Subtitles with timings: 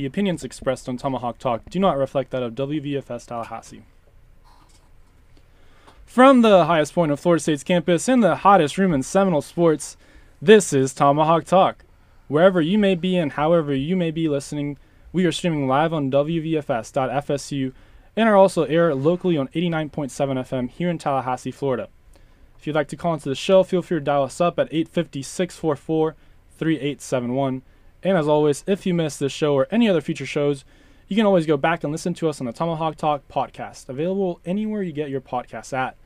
[0.00, 3.82] The opinions expressed on Tomahawk Talk do not reflect that of WVFS Tallahassee.
[6.06, 9.98] From the highest point of Florida State's campus in the hottest room in Seminole sports,
[10.40, 11.84] this is Tomahawk Talk.
[12.28, 14.78] Wherever you may be and however you may be listening,
[15.12, 17.74] we are streaming live on WVFS.FSU
[18.16, 21.90] and are also aired locally on 89.7 FM here in Tallahassee, Florida.
[22.58, 24.72] If you'd like to call into the show, feel free to dial us up at
[24.72, 26.16] 850 644
[26.56, 27.62] 3871.
[28.02, 30.64] And as always, if you missed this show or any other future shows,
[31.06, 34.40] you can always go back and listen to us on the Tomahawk Talk podcast, available
[34.46, 35.96] anywhere you get your podcasts at.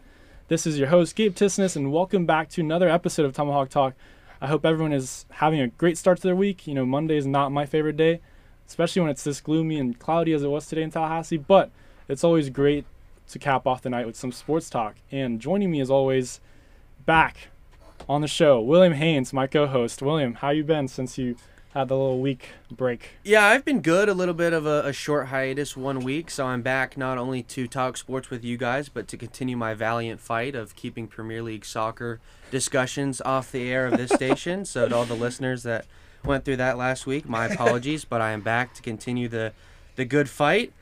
[0.48, 3.94] This is your host, Gabe Tisness, and welcome back to another episode of Tomahawk Talk.
[4.40, 6.66] I hope everyone is having a great start to their week.
[6.66, 8.20] You know, Monday is not my favorite day,
[8.66, 11.70] especially when it's this gloomy and cloudy as it was today in Tallahassee, but
[12.08, 12.86] it's always great
[13.28, 14.96] to cap off the night with some sports talk.
[15.12, 16.40] And joining me as always,
[17.06, 17.48] back
[18.08, 20.02] on the show, William Haynes, my co-host.
[20.02, 21.36] William, how you been since you
[21.74, 23.10] had the little week break?
[23.24, 24.08] Yeah, I've been good.
[24.08, 27.42] A little bit of a, a, short hiatus, one week, so I'm back not only
[27.42, 31.42] to talk sports with you guys, but to continue my valiant fight of keeping Premier
[31.42, 32.20] League soccer
[32.52, 34.64] discussions off the air of this station.
[34.64, 35.86] So to all the listeners that
[36.24, 39.52] went through that last week, my apologies, but I am back to continue the
[39.96, 40.72] the good fight.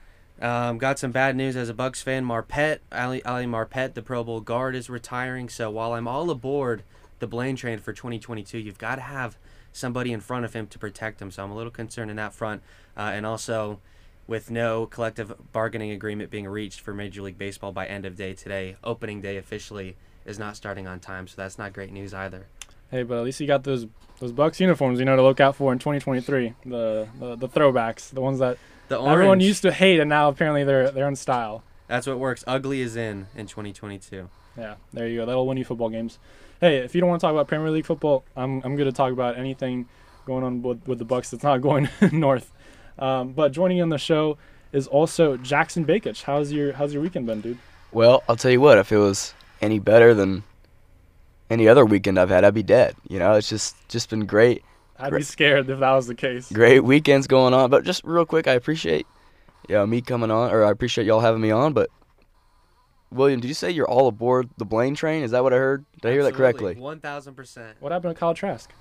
[0.41, 2.25] Um, got some bad news as a Bucks fan.
[2.25, 5.49] Marpet, Ali, Ali Marpet, the Pro Bowl guard, is retiring.
[5.49, 6.83] So while I'm all aboard
[7.19, 9.37] the Blaine train for 2022, you've got to have
[9.73, 11.31] somebody in front of him to protect him.
[11.31, 12.63] So I'm a little concerned in that front.
[12.97, 13.81] Uh, and also,
[14.27, 18.35] with no collective bargaining agreement being reached for Major League Baseball by end of day
[18.35, 21.27] today, opening day officially is not starting on time.
[21.27, 22.47] So that's not great news either.
[22.91, 23.87] Hey, but at least you got those
[24.21, 26.55] those Bucks uniforms, you know, to look out for in 2023.
[26.67, 30.65] The the, the throwbacks, the ones that the everyone used to hate, and now apparently
[30.65, 31.65] they're they're in style.
[31.89, 32.45] That's what works.
[32.47, 34.29] Ugly is in in 2022.
[34.59, 35.27] Yeah, there you go.
[35.27, 36.19] That'll win you football games.
[36.63, 38.93] Hey, if you don't want to talk about Premier League football, I'm I'm going to
[38.93, 39.89] talk about anything
[40.27, 42.53] going on with, with the Bucks that's not going north.
[43.01, 44.39] Um, but joining on the show
[44.71, 46.23] is also Jackson Bakich.
[46.23, 47.59] How's your How's your weekend been, dude?
[47.91, 48.79] Well, I'll tell you what.
[48.79, 50.45] If it was any better than
[51.51, 52.95] any other weekend I've had, I'd be dead.
[53.09, 54.63] You know, it's just just been great.
[55.01, 55.19] I'd great.
[55.19, 56.53] be scared if that was the case.
[56.53, 59.05] Great weekends going on, but just real quick, I appreciate
[59.69, 61.73] you know, me coming on, or I appreciate y'all having me on.
[61.73, 61.91] But
[63.13, 65.23] William, did you say you're all aboard the Blaine train?
[65.23, 65.85] Is that what I heard?
[66.01, 66.75] Did I hear that correctly?
[66.75, 67.77] One thousand percent.
[67.81, 68.73] What happened to Kyle Trask?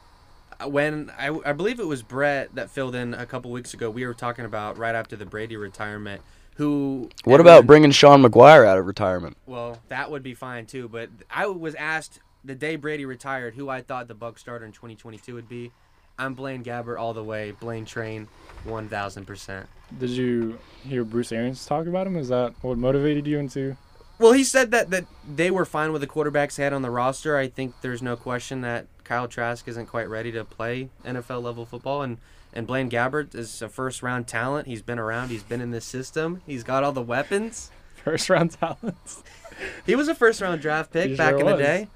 [0.59, 3.89] Uh, when I, I believe it was Brett that filled in a couple weeks ago,
[3.89, 6.21] we were talking about right after the Brady retirement.
[6.55, 7.09] Who?
[7.23, 9.37] What everyone, about bringing Sean Maguire out of retirement?
[9.45, 10.87] Well, that would be fine too.
[10.87, 14.71] But I was asked the day Brady retired who I thought the Bucks starter in
[14.71, 15.71] 2022 would be.
[16.19, 17.51] I'm Blaine Gabbert all the way.
[17.51, 18.27] Blaine Train,
[18.67, 19.65] 1,000%.
[19.97, 22.15] Did you hear Bruce Arians talk about him?
[22.15, 23.75] Is that what motivated you into?
[24.21, 26.91] Well, he said that, that they were fine with the quarterbacks they had on the
[26.91, 27.37] roster.
[27.37, 31.65] I think there's no question that Kyle Trask isn't quite ready to play NFL level
[31.65, 32.03] football.
[32.03, 32.19] And,
[32.53, 34.67] and Blaine Gabbert is a first round talent.
[34.67, 37.71] He's been around, he's been in this system, he's got all the weapons.
[38.03, 39.23] First round talents.
[39.85, 41.57] he was a first round draft pick back sure in was.
[41.57, 41.87] the day.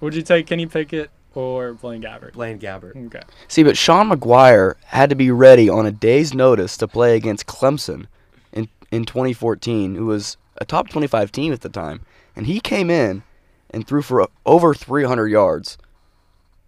[0.00, 2.32] Would you take Kenny Pickett or Blaine Gabbert?
[2.32, 3.06] Blaine Gabbert.
[3.06, 3.22] Okay.
[3.46, 7.46] See, but Sean Maguire had to be ready on a day's notice to play against
[7.46, 8.06] Clemson
[8.52, 12.02] in in 2014, who was a top 25 team at the time,
[12.34, 13.22] and he came in
[13.70, 15.78] and threw for over 300 yards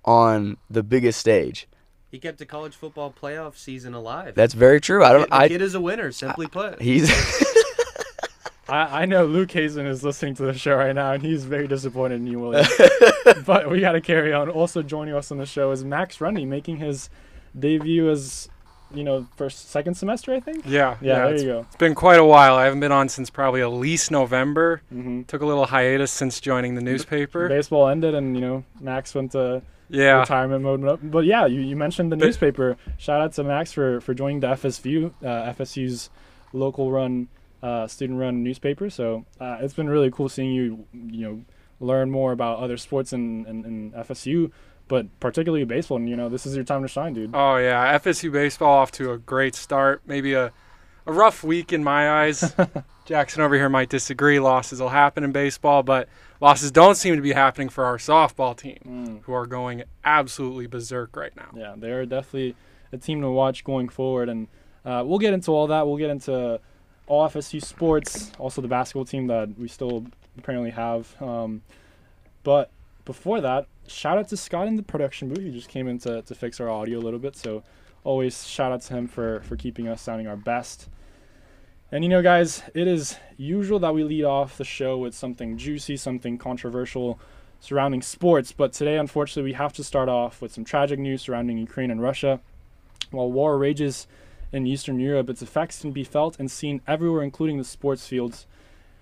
[0.04, 1.68] on the biggest stage.
[2.10, 4.34] He kept the college football playoff season alive.
[4.34, 5.04] That's very true.
[5.04, 5.28] I don't.
[5.28, 6.10] The I, kid is a winner.
[6.10, 7.10] Simply put, he's.
[8.68, 11.66] I, I know Luke Hazen is listening to the show right now, and he's very
[11.66, 12.66] disappointed in you, William.
[13.46, 14.48] but we got to carry on.
[14.48, 17.10] Also joining us on the show is Max Rundy, making his
[17.58, 18.48] debut as
[18.92, 20.64] you know, first second semester, I think.
[20.64, 21.16] Yeah, yeah.
[21.16, 21.60] yeah there you go.
[21.60, 22.56] It's been quite a while.
[22.56, 24.82] I haven't been on since probably at least November.
[24.92, 25.22] Mm-hmm.
[25.22, 27.48] Took a little hiatus since joining the newspaper.
[27.48, 31.10] Baseball ended, and you know, Max went to yeah retirement mode.
[31.10, 32.76] But yeah, you, you mentioned the but, newspaper.
[32.96, 36.10] Shout out to Max for for joining the FSU, uh, FSU's
[36.52, 37.28] local run
[37.62, 38.90] uh, student run newspaper.
[38.90, 41.42] So uh, it's been really cool seeing you, you know,
[41.80, 44.50] learn more about other sports in, in, in, FSU,
[44.88, 45.98] but particularly baseball.
[45.98, 47.30] And, you know, this is your time to shine, dude.
[47.34, 47.98] Oh, yeah.
[47.98, 50.02] FSU baseball off to a great start.
[50.06, 50.52] Maybe a,
[51.06, 52.54] a rough week in my eyes.
[53.04, 54.38] Jackson over here might disagree.
[54.40, 56.08] Losses will happen in baseball, but
[56.40, 59.22] losses don't seem to be happening for our softball team, mm.
[59.22, 61.48] who are going absolutely berserk right now.
[61.54, 62.54] Yeah, they're definitely
[62.92, 64.28] a team to watch going forward.
[64.28, 64.48] And
[64.84, 65.86] uh, we'll get into all that.
[65.86, 66.60] We'll get into
[67.06, 71.20] all FSU sports, also the basketball team that we still apparently have.
[71.22, 71.62] Um,
[72.42, 72.70] but
[73.04, 75.44] before that, shout out to Scott in the production booth.
[75.44, 77.36] He just came in to, to fix our audio a little bit.
[77.36, 77.62] So
[78.04, 80.88] always shout out to him for, for keeping us sounding our best.
[81.90, 85.56] And you know, guys, it is usual that we lead off the show with something
[85.56, 87.18] juicy, something controversial
[87.60, 88.52] surrounding sports.
[88.52, 92.02] But today, unfortunately, we have to start off with some tragic news surrounding Ukraine and
[92.02, 92.40] Russia.
[93.10, 94.06] While war rages
[94.52, 98.46] in Eastern Europe, its effects can be felt and seen everywhere, including the sports fields.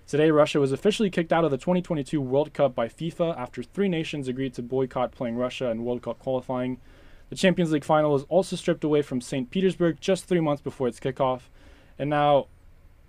[0.07, 3.89] Today, Russia was officially kicked out of the 2022 World Cup by FIFA after three
[3.89, 6.79] nations agreed to boycott playing Russia in World Cup qualifying.
[7.29, 9.51] The Champions League final was also stripped away from St.
[9.51, 11.41] Petersburg just three months before its kickoff.
[11.99, 12.47] And now,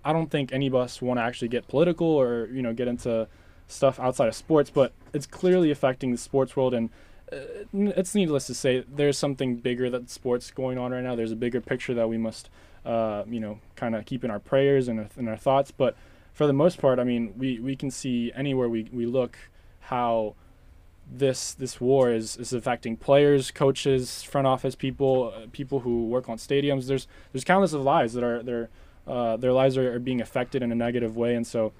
[0.03, 2.89] I don't think any of us want to actually get political or you know get
[2.89, 3.29] into
[3.69, 6.73] stuff outside of sports, but it's clearly affecting the sports world.
[6.73, 6.89] And
[7.31, 7.37] uh,
[7.71, 11.15] it's needless to say, there's something bigger than sports going on right now.
[11.15, 12.49] There's a bigger picture that we must,
[12.85, 15.71] uh, you know, kind of keep in our prayers and in our thoughts.
[15.71, 15.95] But
[16.33, 19.37] for the most part, I mean, we, we can see anywhere we, we look
[19.81, 20.35] how
[21.11, 26.29] this this war is, is affecting players, coaches, front office people, uh, people who work
[26.29, 26.87] on stadiums.
[26.87, 28.69] There's there's countless of lives that are their
[29.07, 31.73] uh, their lives are, are, being affected in a negative way, and so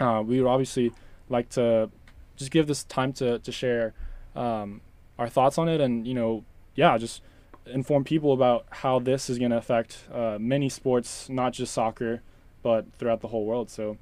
[0.00, 0.92] uh, we would obviously
[1.28, 1.90] like to
[2.36, 3.94] just give this time to to share
[4.34, 4.80] um,
[5.18, 6.44] our thoughts on it, and you know,
[6.74, 7.22] yeah, just
[7.66, 12.22] inform people about how this is going to affect uh, many sports, not just soccer,
[12.66, 13.70] but throughout the whole world.
[13.70, 13.96] So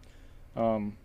[0.56, 0.96] um,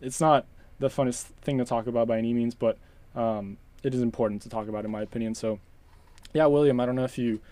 [0.00, 0.46] it's not
[0.78, 2.78] the funnest thing to talk about by any means, but
[3.14, 5.34] um, it is important to talk about, in my opinion.
[5.34, 5.60] So,
[6.32, 7.42] yeah, William, I don't know if you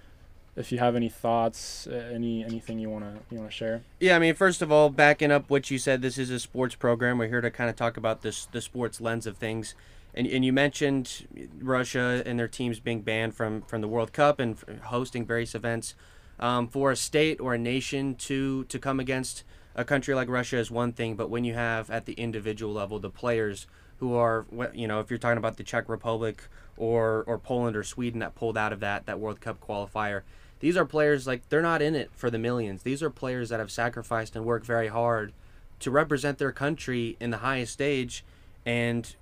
[0.56, 3.82] if you have any thoughts, any anything you wanna you wanna share.
[4.00, 6.74] Yeah, I mean, first of all, backing up what you said, this is a sports
[6.74, 7.18] program.
[7.18, 9.74] We're here to kind of talk about this the sports lens of things.
[10.14, 11.26] And, and you mentioned
[11.60, 15.94] Russia and their teams being banned from, from the World Cup and hosting various events.
[16.42, 19.44] Um, for a state or a nation to to come against
[19.76, 22.98] a country like Russia is one thing, but when you have at the individual level
[22.98, 23.68] the players
[23.98, 24.44] who are
[24.74, 26.42] you know if you're talking about the Czech Republic
[26.76, 30.22] or or Poland or Sweden that pulled out of that that World Cup qualifier,
[30.58, 32.82] these are players like they're not in it for the millions.
[32.82, 35.32] These are players that have sacrificed and worked very hard
[35.78, 38.24] to represent their country in the highest stage
[38.64, 39.16] and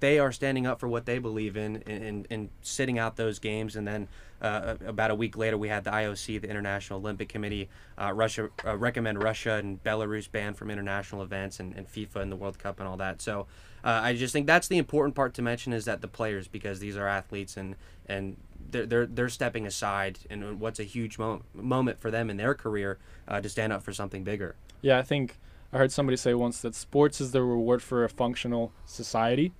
[0.00, 3.76] they are standing up for what they believe in and, and, sitting out those games.
[3.76, 4.08] And then
[4.40, 7.68] uh, about a week later, we had the IOC, the International Olympic Committee,
[8.00, 12.32] uh, Russia uh, recommend Russia and Belarus banned from international events and, and, FIFA and
[12.32, 13.20] the World Cup and all that.
[13.20, 13.46] So
[13.84, 16.80] uh, I just think that's the important part to mention is that the players, because
[16.80, 17.76] these are athletes and
[18.06, 18.36] and
[18.70, 22.54] they're they're, they're stepping aside and what's a huge mo- moment for them in their
[22.54, 24.56] career uh, to stand up for something bigger.
[24.80, 25.36] Yeah, I think
[25.72, 29.52] I heard somebody say once that sports is the reward for a functional society.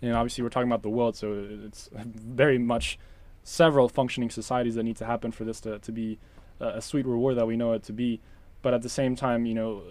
[0.00, 2.98] And obviously, we're talking about the world, so it's very much
[3.42, 6.18] several functioning societies that need to happen for this to, to be
[6.60, 8.20] a, sweet reward that we know it to be.
[8.62, 9.82] But at the same time, you know,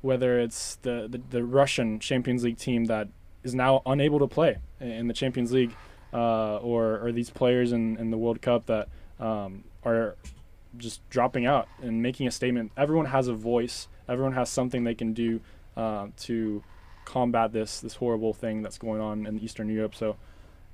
[0.00, 3.08] whether it's the, the, the Russian Champions League team that
[3.42, 5.74] is now unable to play in the Champions League,
[6.12, 8.88] uh, or, or these players in, in the World Cup that
[9.20, 10.16] um, are
[10.76, 12.72] just dropping out and making a statement.
[12.76, 15.40] Everyone has a voice everyone has something they can do
[15.76, 16.62] uh, to
[17.04, 19.94] combat this this horrible thing that's going on in Eastern Europe.
[19.94, 20.16] So,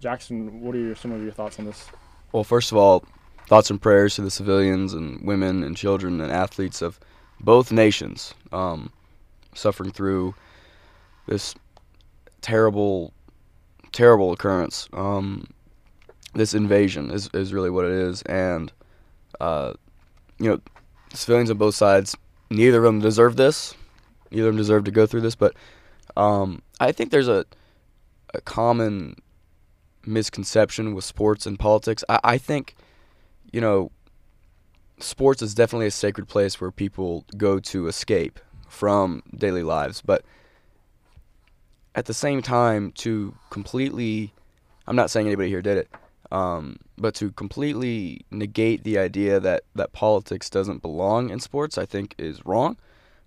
[0.01, 1.89] Jackson, what are your, some of your thoughts on this?
[2.33, 3.05] Well, first of all,
[3.47, 6.99] thoughts and prayers to the civilians and women and children and athletes of
[7.41, 8.91] both nations um,
[9.55, 10.35] suffering through
[11.27, 11.55] this
[12.41, 13.13] terrible,
[13.93, 14.89] terrible occurrence.
[14.93, 15.47] Um,
[16.35, 18.73] this invasion is, is really what it is, and
[19.41, 19.75] uh,
[20.39, 20.61] you know,
[21.13, 22.17] civilians on both sides
[22.51, 23.75] neither of them deserve this.
[24.31, 25.55] Neither of them deserve to go through this, but
[26.17, 27.45] um, I think there's a
[28.35, 29.17] a common
[30.05, 32.05] misconception with sports and politics.
[32.09, 32.75] I, I think,
[33.53, 33.91] you know,
[34.99, 40.25] sports is definitely a sacred place where people go to escape from daily lives, but
[41.95, 44.33] at the same time, to completely,
[44.89, 45.89] I'm not saying anybody here did it,
[46.31, 51.87] um, but to completely negate the idea that, that politics doesn't belong in sports, I
[51.87, 52.77] think is wrong.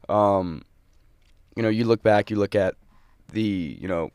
[0.09, 0.63] Um,
[1.55, 2.75] you know, you look back, you look at
[3.31, 4.11] the, you know,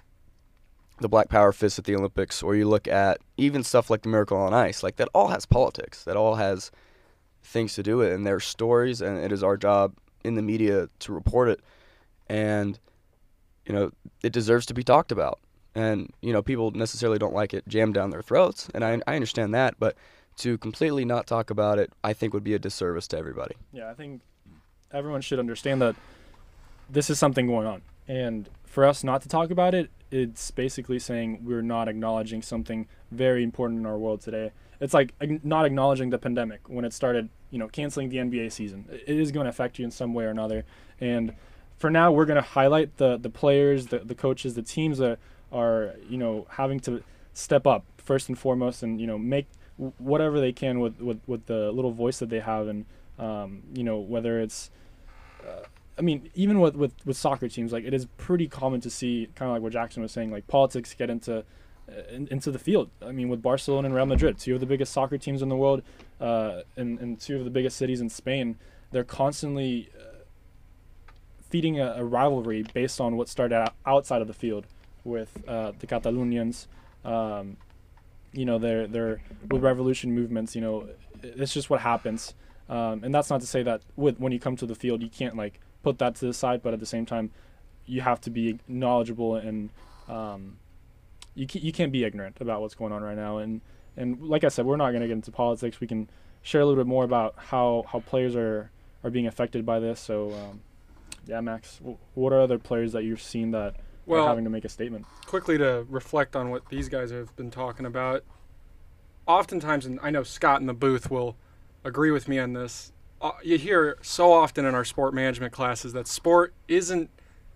[1.01, 4.09] the Black Power fist at the Olympics, or you look at even stuff like the
[4.09, 6.71] Miracle on Ice, like that all has politics, that all has
[7.43, 10.37] things to do with it, and there are stories, and it is our job in
[10.37, 11.61] the media to report it,
[12.29, 12.79] and
[13.67, 13.91] you know,
[14.23, 15.41] it deserves to be talked about
[15.75, 19.14] and you know people necessarily don't like it jammed down their throats, and I I
[19.14, 19.97] understand that, but
[20.38, 23.55] to completely not talk about it, I think would be a disservice to everybody.
[23.73, 24.23] Yeah, I think
[24.93, 25.97] everyone should understand that
[26.88, 30.99] this is something going on, and for us not to talk about it, it's basically
[30.99, 34.52] saying we're not acknowledging something very important in our world today.
[34.81, 35.14] It's like
[35.45, 38.87] not acknowledging the pandemic when it started, you know, canceling the NBA season.
[38.91, 40.64] It is going to affect you in some way or another.
[41.00, 41.35] And
[41.76, 45.19] for now, we're going to highlight the the players, the the coaches, the teams that
[45.52, 47.02] are you know having to
[47.35, 49.47] step up first and foremost and you know make
[49.99, 52.85] whatever they can with, with, with the little voice that they have and
[53.18, 54.71] um, you know whether it's
[55.47, 55.62] uh,
[55.99, 59.28] I mean even with, with, with soccer teams like it is pretty common to see
[59.35, 61.44] kind of like what Jackson was saying like politics get into
[62.11, 62.90] in, into the field.
[63.04, 65.56] I mean, with Barcelona and Real Madrid, two of the biggest soccer teams in the
[65.56, 65.82] world,
[66.21, 68.56] uh, and, and two of the biggest cities in Spain,
[68.90, 70.23] they're constantly uh,
[71.49, 74.66] feeding a, a, rivalry based on what started outside of the field
[75.04, 76.66] with uh, the Catalonians.
[77.04, 77.56] Um,
[78.32, 80.54] you know, they're they're with revolution movements.
[80.54, 80.88] You know,
[81.23, 82.35] it's just what happens.
[82.68, 85.11] Um, and that's not to say that with when you come to the field, you
[85.11, 87.30] can't like put that to the side, but at the same time,
[87.87, 89.71] you have to be knowledgeable and
[90.09, 90.59] um,
[91.35, 93.38] you can, you can't be ignorant about what's going on right now.
[93.38, 93.61] And
[93.97, 95.80] and like I said, we're not going to get into politics.
[95.80, 96.09] We can
[96.40, 98.71] share a little bit more about how how players are
[99.04, 100.00] are being affected by this.
[100.00, 100.61] So um,
[101.26, 101.80] yeah, Max,
[102.14, 105.06] what are other players that you've seen that well, having to make a statement?
[105.26, 108.25] Quickly to reflect on what these guys have been talking about.
[109.26, 111.37] Oftentimes, and I know Scott in the booth will
[111.85, 112.92] agree with me on this.
[113.21, 117.09] Uh, you hear so often in our sport management classes that sport isn't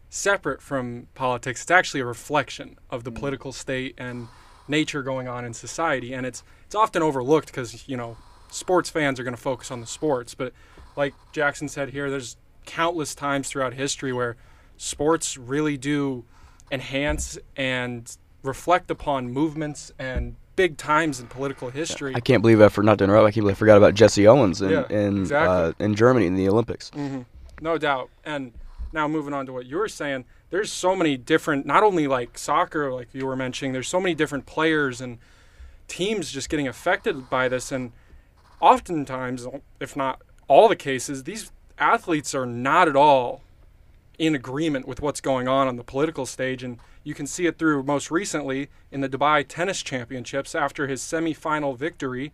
[0.09, 1.63] separate from politics.
[1.63, 3.17] It's actually a reflection of the mm.
[3.17, 4.29] political state and
[4.69, 8.17] nature going on in society, and it's it's often overlooked because you know
[8.51, 10.53] sports fans are going to focus on the sports, but
[10.97, 14.37] like Jackson said here, there's countless times throughout history where
[14.77, 16.25] sports really do
[16.71, 22.15] enhance and reflect upon movements and big times in political history.
[22.15, 23.27] I can't believe I for not to interrupt.
[23.27, 25.55] I can't believe I forgot about Jesse Owens in yeah, in, exactly.
[25.55, 26.91] uh, in Germany in the Olympics.
[26.91, 27.23] Mm-hmm.
[27.61, 28.53] No doubt, and
[28.93, 32.39] now moving on to what you were saying, there's so many different, not only like
[32.39, 35.19] soccer, like you were mentioning, there's so many different players and
[35.89, 37.73] teams just getting affected by this.
[37.73, 37.93] And
[38.61, 39.47] oftentimes,
[39.81, 43.43] if not all the cases, these athletes are not at all
[44.19, 46.63] in agreement with what's going on on the political stage.
[46.63, 51.03] And you can see it through most recently in the Dubai Tennis Championships after his
[51.03, 52.33] semifinal victory.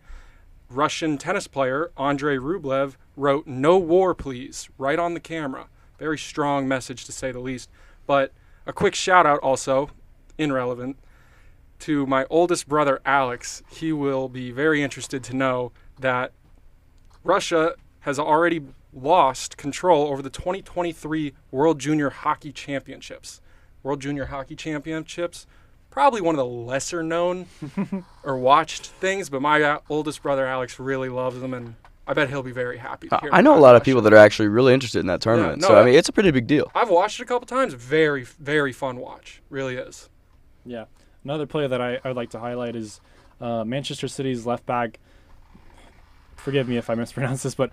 [0.69, 5.67] Russian tennis player Andrei Rublev wrote, No war, please, right on the camera.
[5.99, 7.69] Very strong message to say the least.
[8.07, 8.31] But
[8.65, 9.89] a quick shout out also,
[10.37, 10.97] irrelevant,
[11.79, 13.61] to my oldest brother Alex.
[13.69, 16.31] He will be very interested to know that
[17.23, 18.61] Russia has already
[18.93, 23.41] lost control over the 2023 World Junior Hockey Championships.
[23.81, 25.45] World Junior Hockey Championships,
[25.89, 27.47] probably one of the lesser known
[28.23, 32.43] or watched things, but my oldest brother Alex really loves them and I bet he'll
[32.43, 33.07] be very happy.
[33.11, 35.61] I know a lot of people that are actually really interested in that tournament.
[35.61, 36.69] Yeah, no, so I mean, it's a pretty big deal.
[36.75, 37.73] I've watched it a couple times.
[37.73, 39.41] Very, very fun watch.
[39.49, 40.09] Really is.
[40.65, 40.85] Yeah.
[41.23, 42.99] Another player that I, I'd like to highlight is
[43.39, 44.99] uh, Manchester City's left back.
[46.35, 47.69] Forgive me if I mispronounce this, but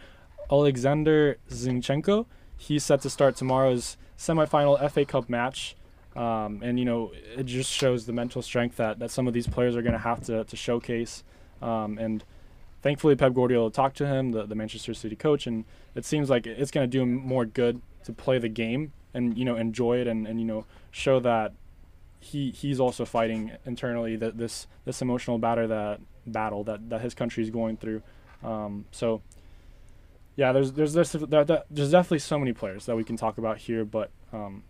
[0.50, 2.26] Alexander Zinchenko.
[2.56, 5.76] He's set to start tomorrow's semifinal FA Cup match.
[6.16, 9.46] Um, and, you know, it just shows the mental strength that, that some of these
[9.46, 11.22] players are going to have to, showcase.
[11.62, 12.24] Um, and
[12.82, 15.64] thankfully Pep Guardiola talked to him, the, the Manchester City coach, and
[15.94, 19.36] it seems like it's going to do him more good to play the game and
[19.36, 21.52] you know enjoy it and, and you know show that
[22.20, 27.14] he he's also fighting internally that this this emotional battle that battle that, that his
[27.14, 28.02] country is going through.
[28.42, 29.22] Um, so
[30.36, 33.58] yeah, there's there's there's, there, there's definitely so many players that we can talk about
[33.58, 34.62] here, but um,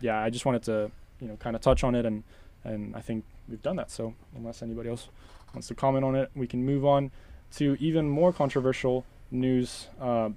[0.00, 2.22] yeah, I just wanted to you know kind of touch on it and
[2.64, 3.90] and I think we've done that.
[3.90, 5.08] So unless anybody else
[5.52, 7.10] wants to comment on it, we can move on
[7.56, 10.30] to even more controversial news, uh,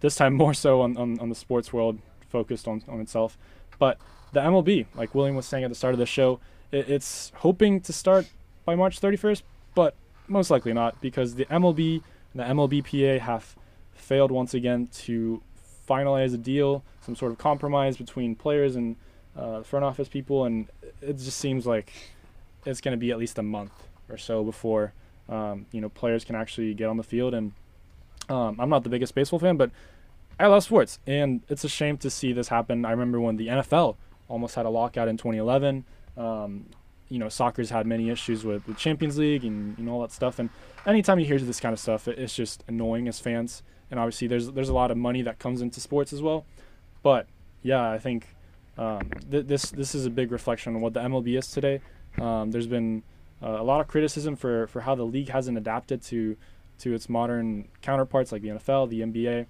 [0.00, 3.38] this time more so on, on, on, the sports world, focused on, on itself.
[3.78, 3.98] But
[4.32, 6.40] the MLB, like William was saying at the start of the show,
[6.72, 8.28] it, it's hoping to start
[8.64, 9.42] by March 31st,
[9.74, 9.94] but
[10.26, 12.02] most likely not because the MLB
[12.32, 13.54] and the MLBPA have
[13.94, 15.42] failed once again to
[15.88, 18.96] finalize a deal, some sort of compromise between players and
[19.36, 20.68] uh, front office people, and
[21.00, 21.92] it just seems like
[22.64, 23.72] it's going to be at least a month
[24.08, 24.92] or so before
[25.28, 27.34] um, you know players can actually get on the field.
[27.34, 27.52] And
[28.28, 29.70] um, I'm not the biggest baseball fan, but
[30.38, 32.84] I love sports, and it's a shame to see this happen.
[32.84, 33.96] I remember when the NFL
[34.28, 35.84] almost had a lockout in 2011.
[36.16, 36.66] Um,
[37.08, 40.12] you know, soccer's had many issues with the Champions League and you know all that
[40.12, 40.38] stuff.
[40.38, 40.50] And
[40.86, 43.62] anytime you hear this kind of stuff, it, it's just annoying as fans.
[43.94, 46.44] And obviously, there's there's a lot of money that comes into sports as well.
[47.04, 47.28] But
[47.62, 48.26] yeah, I think
[48.76, 51.80] um, th- this this is a big reflection on what the MLB is today.
[52.20, 53.04] Um, there's been
[53.40, 56.36] uh, a lot of criticism for, for how the league hasn't adapted to
[56.80, 59.46] to its modern counterparts like the NFL, the NBA.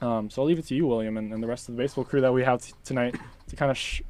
[0.00, 2.04] Um, so I'll leave it to you, William, and, and the rest of the baseball
[2.04, 3.14] crew that we have t- tonight
[3.48, 4.00] to kind of sh-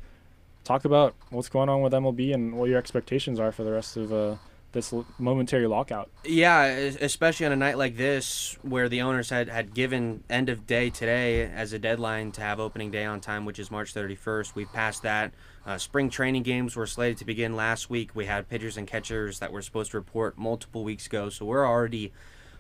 [0.63, 3.97] talk about what's going on with MLB and what your expectations are for the rest
[3.97, 4.37] of uh,
[4.73, 6.11] this momentary lockout.
[6.25, 10.67] Yeah, especially on a night like this where the owners had, had given end of
[10.67, 14.55] day today as a deadline to have opening day on time, which is March 31st.
[14.55, 15.33] We've passed that.
[15.67, 18.11] Uh, spring training games were slated to begin last week.
[18.15, 21.67] We had pitchers and catchers that were supposed to report multiple weeks ago, so we're
[21.67, 22.13] already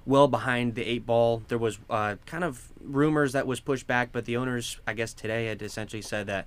[0.05, 1.43] well behind the eight ball.
[1.49, 5.14] There was uh, kind of rumors that was pushed back, but the owners, I guess
[5.14, 6.47] today, had essentially said that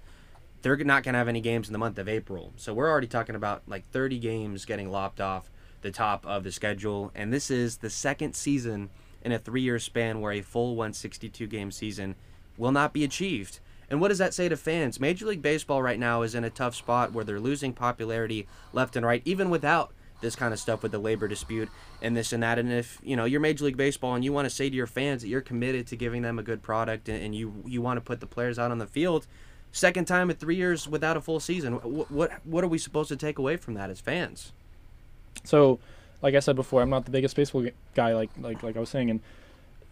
[0.62, 2.54] they're not going to have any games in the month of April.
[2.56, 5.52] So we're already talking about like 30 games getting lopped off
[5.84, 7.12] the top of the schedule.
[7.14, 8.90] And this is the second season
[9.22, 12.16] in a three year span where a full 162 game season
[12.58, 13.60] will not be achieved.
[13.90, 15.00] And what does that say to fans?
[15.00, 18.96] Major League Baseball right now is in a tough spot where they're losing popularity left
[18.96, 21.70] and right, even without this kind of stuff with the labor dispute
[22.02, 22.58] and this and that.
[22.58, 24.88] And if you know you're Major League Baseball and you want to say to your
[24.88, 27.98] fans that you're committed to giving them a good product and, and you you want
[27.98, 29.28] to put the players out on the field,
[29.72, 33.10] second time in three years without a full season, what what, what are we supposed
[33.10, 34.54] to take away from that as fans?
[35.44, 35.80] So,
[36.22, 38.90] like I said before, I'm not the biggest baseball guy, like like like I was
[38.90, 39.20] saying, and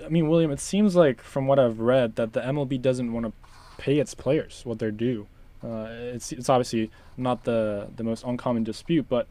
[0.03, 3.25] I mean, William, it seems like from what I've read that the MLB doesn't want
[3.25, 3.33] to
[3.77, 5.27] pay its players what they're due.
[5.63, 9.27] Uh, it's it's obviously not the the most uncommon dispute, but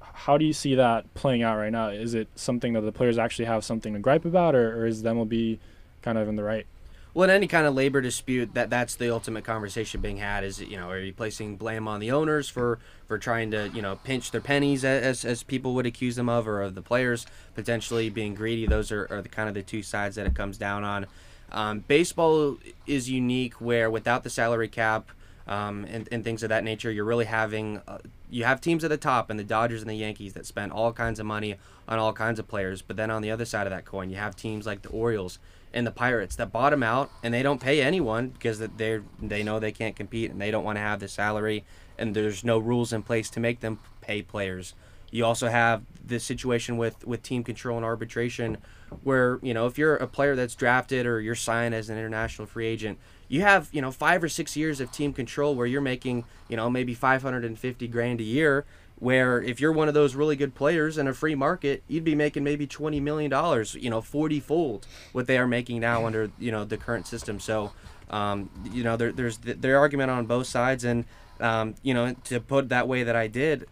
[0.00, 1.88] how do you see that playing out right now?
[1.88, 5.02] Is it something that the players actually have something to gripe about, or, or is
[5.02, 5.58] the MLB
[6.02, 6.66] kind of in the right?
[7.14, 10.44] Well, in any kind of labor dispute, that that's the ultimate conversation being had.
[10.44, 13.82] Is you know, are you placing blame on the owners for for trying to you
[13.82, 17.26] know pinch their pennies as as people would accuse them of, or of the players
[17.54, 18.66] potentially being greedy?
[18.66, 21.06] Those are, are the kind of the two sides that it comes down on.
[21.50, 25.10] Um, baseball is unique where without the salary cap
[25.46, 27.98] um, and, and things of that nature, you're really having uh,
[28.30, 30.94] you have teams at the top and the Dodgers and the Yankees that spend all
[30.94, 32.80] kinds of money on all kinds of players.
[32.80, 35.38] But then on the other side of that coin, you have teams like the Orioles
[35.74, 39.58] and the Pirates that bottom out and they don't pay anyone because they they know
[39.58, 41.64] they can't compete and they don't want to have the salary
[41.98, 44.74] and there's no rules in place to make them pay players.
[45.10, 48.58] You also have the situation with with team control and arbitration
[49.02, 52.46] where, you know, if you're a player that's drafted or you're signed as an international
[52.46, 52.98] free agent,
[53.28, 56.56] you have, you know, 5 or 6 years of team control where you're making, you
[56.56, 58.64] know, maybe 550 grand a year
[59.02, 62.14] where if you're one of those really good players in a free market, you'd be
[62.14, 66.30] making maybe twenty million dollars, you know, forty fold what they are making now under
[66.38, 67.40] you know the current system.
[67.40, 67.72] So,
[68.10, 71.04] um, you know, there, there's their argument on both sides, and
[71.40, 73.66] um, you know, to put that way that I did,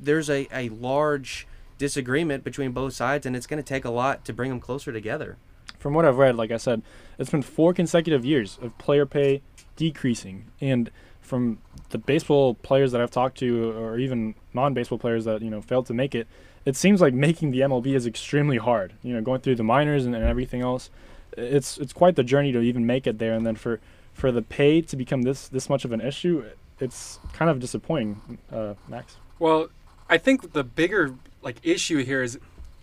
[0.00, 1.46] there's a, a large
[1.76, 4.92] disagreement between both sides, and it's going to take a lot to bring them closer
[4.92, 5.36] together.
[5.78, 6.80] From what I've read, like I said,
[7.18, 9.42] it's been four consecutive years of player pay
[9.76, 10.90] decreasing, and
[11.30, 11.58] from
[11.90, 15.86] the baseball players that I've talked to, or even non-baseball players that you know failed
[15.86, 16.26] to make it,
[16.66, 18.92] it seems like making the MLB is extremely hard.
[19.02, 20.90] You know, going through the minors and, and everything else,
[21.38, 23.32] it's it's quite the journey to even make it there.
[23.32, 23.80] And then for
[24.12, 26.44] for the pay to become this this much of an issue,
[26.80, 29.16] it's kind of disappointing, uh, Max.
[29.38, 29.68] Well,
[30.08, 32.38] I think the bigger like issue here is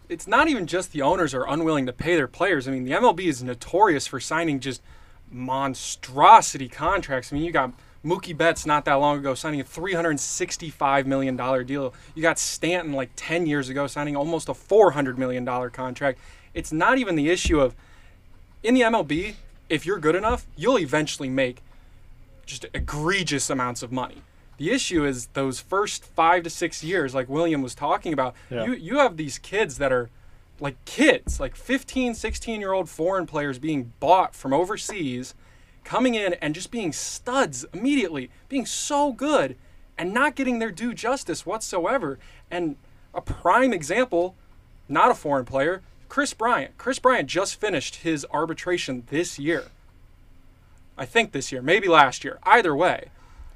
[0.09, 2.67] it's not even just the owners are unwilling to pay their players.
[2.67, 4.81] I mean, the MLB is notorious for signing just
[5.29, 7.31] monstrosity contracts.
[7.31, 7.73] I mean, you got
[8.07, 11.93] Mookie Betts not that long ago signing a $365 million deal.
[12.15, 16.19] You got Stanton like 10 years ago signing almost a $400 million contract.
[16.53, 17.75] It's not even the issue of,
[18.63, 19.35] in the MLB,
[19.69, 21.61] if you're good enough, you'll eventually make
[22.45, 24.21] just egregious amounts of money.
[24.57, 28.65] The issue is those first five to six years, like William was talking about, yeah.
[28.65, 30.09] you, you have these kids that are
[30.59, 35.35] like kids, like 15, 16 year old foreign players being bought from overseas–
[35.87, 39.55] coming in and just being studs immediately, being so good
[39.97, 42.19] and not getting their due justice whatsoever.
[42.51, 42.75] And
[43.13, 44.35] a prime example,
[44.89, 46.77] not a foreign player, Kris Bryant.
[46.77, 49.67] Kris Bryant just finished his arbitration this year.
[50.97, 52.37] I think this year, maybe last year.
[52.43, 53.05] Either way,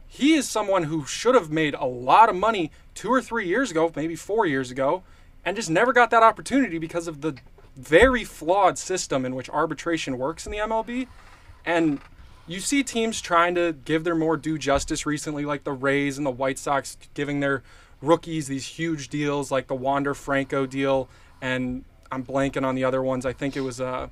[0.07, 3.71] he is someone who should have made a lot of money two or three years
[3.71, 5.03] ago, maybe four years ago,
[5.43, 7.35] and just never got that opportunity because of the
[7.75, 11.07] very flawed system in which arbitration works in the MLB.
[11.65, 11.99] And
[12.47, 16.25] you see teams trying to give their more due justice recently, like the Rays and
[16.25, 17.63] the White Sox giving their
[18.01, 21.07] rookies these huge deals, like the Wander Franco deal,
[21.41, 23.25] and I'm blanking on the other ones.
[23.25, 24.07] I think it was uh,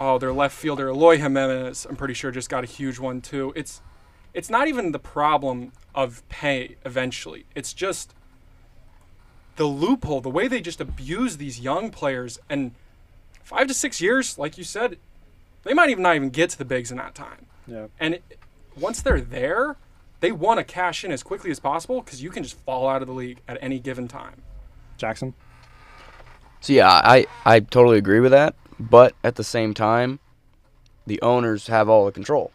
[0.00, 1.86] oh their left fielder Eloy Jimenez.
[1.88, 3.52] I'm pretty sure just got a huge one too.
[3.54, 3.80] It's
[4.32, 7.46] it's not even the problem of pay eventually.
[7.54, 8.14] It's just
[9.56, 12.72] the loophole, the way they just abuse these young players and
[13.44, 14.98] five to six years, like you said,
[15.64, 17.46] they might even not even get to the bigs in that time.
[17.66, 17.86] Yeah.
[17.98, 18.38] And it,
[18.76, 19.76] once they're there,
[20.20, 23.02] they want to cash in as quickly as possible because you can just fall out
[23.02, 24.42] of the league at any given time.
[24.96, 25.34] Jackson.
[26.60, 30.18] So yeah, I I totally agree with that, but at the same time,
[31.06, 32.52] the owners have all the control,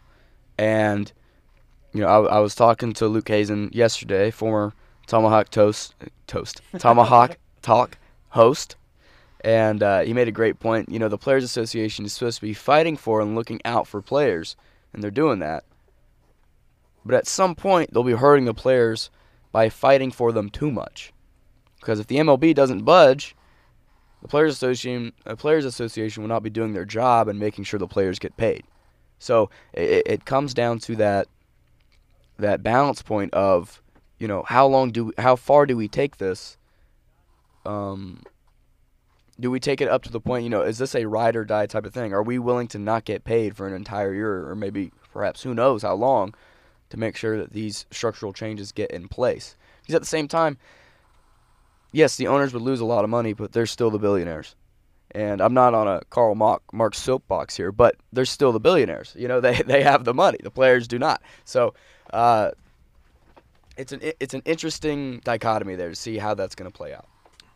[0.57, 1.11] and
[1.93, 4.73] you know I, I was talking to Luke Hazen yesterday, former
[5.05, 5.93] Tomahawk Toast
[6.25, 8.77] Toast Tomahawk Talk host,
[9.41, 10.89] and uh, he made a great point.
[10.89, 14.01] You know, the Players Association is supposed to be fighting for and looking out for
[14.01, 14.55] players,
[14.93, 15.63] and they're doing that.
[17.05, 19.09] But at some point, they'll be hurting the players
[19.51, 21.13] by fighting for them too much.
[21.79, 23.35] Because if the MLB doesn't budge,
[24.21, 27.79] the Players Association, the Players Association will not be doing their job and making sure
[27.79, 28.63] the players get paid.
[29.17, 31.27] So it, it comes down to that
[32.37, 33.81] that balance point of,
[34.17, 36.57] you know, how long do how far do we take this?
[37.65, 38.23] Um,
[39.39, 41.45] do we take it up to the point, you know, is this a ride or
[41.45, 42.13] die type of thing?
[42.13, 45.53] Are we willing to not get paid for an entire year or maybe perhaps who
[45.53, 46.33] knows how long
[46.89, 49.55] to make sure that these structural changes get in place?
[49.81, 50.57] Because at the same time,
[51.91, 54.55] yes, the owners would lose a lot of money, but they're still the billionaires.
[55.11, 59.15] And I'm not on a Karl Marx soapbox here, but they're still the billionaires.
[59.17, 60.37] You know, they they have the money.
[60.43, 61.23] The players do not.
[61.45, 61.73] So,
[62.13, 62.51] uh,
[63.75, 67.08] it's an it's an interesting dichotomy there to see how that's going to play out.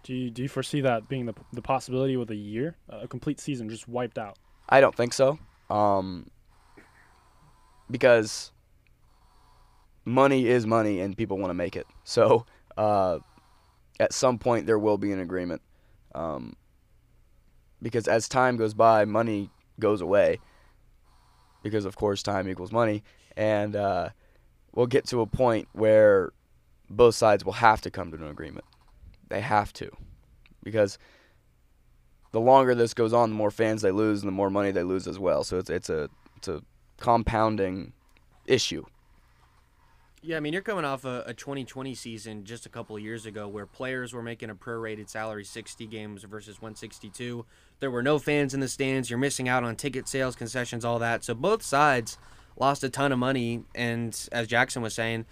[0.04, 3.40] Do you, do you foresee that being the, the possibility with a year, a complete
[3.40, 4.38] season just wiped out?
[4.68, 5.40] I don't think so.
[5.70, 6.30] Um,
[7.90, 8.52] because
[10.06, 11.88] money is money and people want to make it.
[12.04, 12.46] So
[12.78, 13.20] uh,
[14.00, 15.62] at some point there will be an agreement.
[16.14, 16.56] Um,
[17.82, 20.40] because as time goes by, money goes away.
[21.62, 23.04] Because of course time equals money,
[23.38, 24.10] and uh,
[24.74, 26.32] we'll get to a point where
[26.90, 28.66] both sides will have to come to an agreement.
[29.30, 29.90] They have to,
[30.64, 30.98] because
[32.32, 34.84] the longer this goes on, the more fans they lose, and the more money they
[34.84, 35.44] lose as well.
[35.44, 36.62] So it's it's a it's a
[37.00, 37.94] compounding
[38.46, 38.86] issue.
[40.26, 43.50] Yeah, I mean, you're coming off a, a 2020 season just a couple years ago
[43.50, 47.46] where players were making a prorated salary 60 games versus 162.
[47.82, 49.10] There were no fans in the stands.
[49.10, 51.26] You're missing out on ticket sales, concessions, all that.
[51.26, 52.18] So both sides
[52.58, 53.64] lost a ton of money.
[53.76, 55.26] And as Jackson was saying,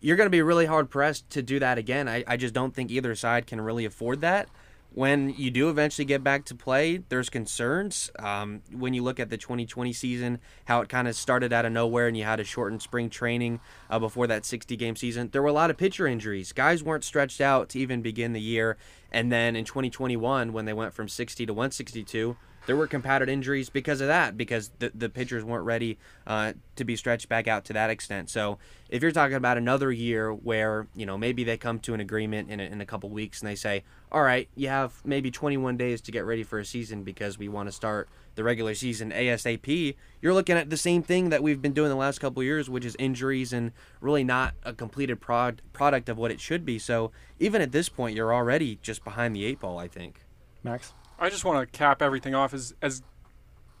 [0.00, 2.08] you're going to be really hard pressed to do that again.
[2.08, 4.48] I, I just don't think either side can really afford that.
[4.96, 8.10] When you do eventually get back to play, there's concerns.
[8.18, 11.72] Um, when you look at the 2020 season, how it kind of started out of
[11.72, 15.42] nowhere and you had a shortened spring training uh, before that 60 game season, there
[15.42, 16.52] were a lot of pitcher injuries.
[16.52, 18.78] Guys weren't stretched out to even begin the year.
[19.12, 23.70] And then in 2021, when they went from 60 to 162, there were compounded injuries
[23.70, 27.64] because of that, because the, the pitchers weren't ready uh, to be stretched back out
[27.66, 28.28] to that extent.
[28.28, 32.00] So if you're talking about another year where, you know, maybe they come to an
[32.00, 35.30] agreement in a, in a couple weeks and they say, all right, you have maybe
[35.30, 38.74] 21 days to get ready for a season because we want to start the regular
[38.74, 42.42] season ASAP, you're looking at the same thing that we've been doing the last couple
[42.42, 46.64] years, which is injuries and really not a completed prod, product of what it should
[46.64, 46.78] be.
[46.78, 50.20] So even at this point, you're already just behind the eight ball, I think.
[50.62, 50.92] Max?
[51.18, 53.02] I just want to cap everything off as as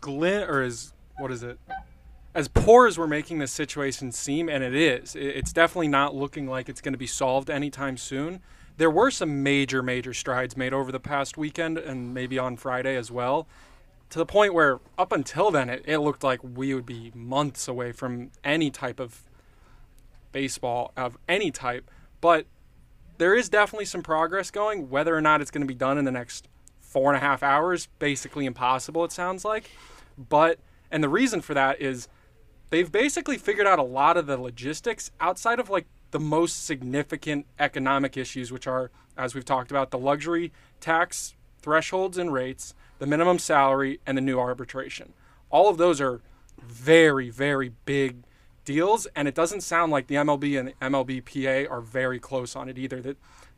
[0.00, 1.58] glint or as what is it?
[2.34, 6.46] As poor as we're making this situation seem, and it is, it's definitely not looking
[6.46, 8.42] like it's going to be solved anytime soon.
[8.76, 12.94] There were some major, major strides made over the past weekend and maybe on Friday
[12.94, 13.48] as well,
[14.10, 17.68] to the point where up until then it, it looked like we would be months
[17.68, 19.22] away from any type of
[20.32, 21.90] baseball of any type.
[22.20, 22.44] But
[23.16, 24.90] there is definitely some progress going.
[24.90, 26.48] Whether or not it's going to be done in the next
[26.86, 29.70] four and a half hours, basically impossible, it sounds like.
[30.16, 30.58] But,
[30.90, 32.08] and the reason for that is
[32.70, 37.46] they've basically figured out a lot of the logistics outside of like the most significant
[37.58, 43.06] economic issues, which are, as we've talked about, the luxury tax thresholds and rates, the
[43.06, 45.12] minimum salary, and the new arbitration.
[45.50, 46.20] All of those are
[46.62, 48.22] very, very big
[48.64, 52.68] deals, and it doesn't sound like the MLB and the MLBPA are very close on
[52.68, 53.00] it either.
[53.02, 53.16] That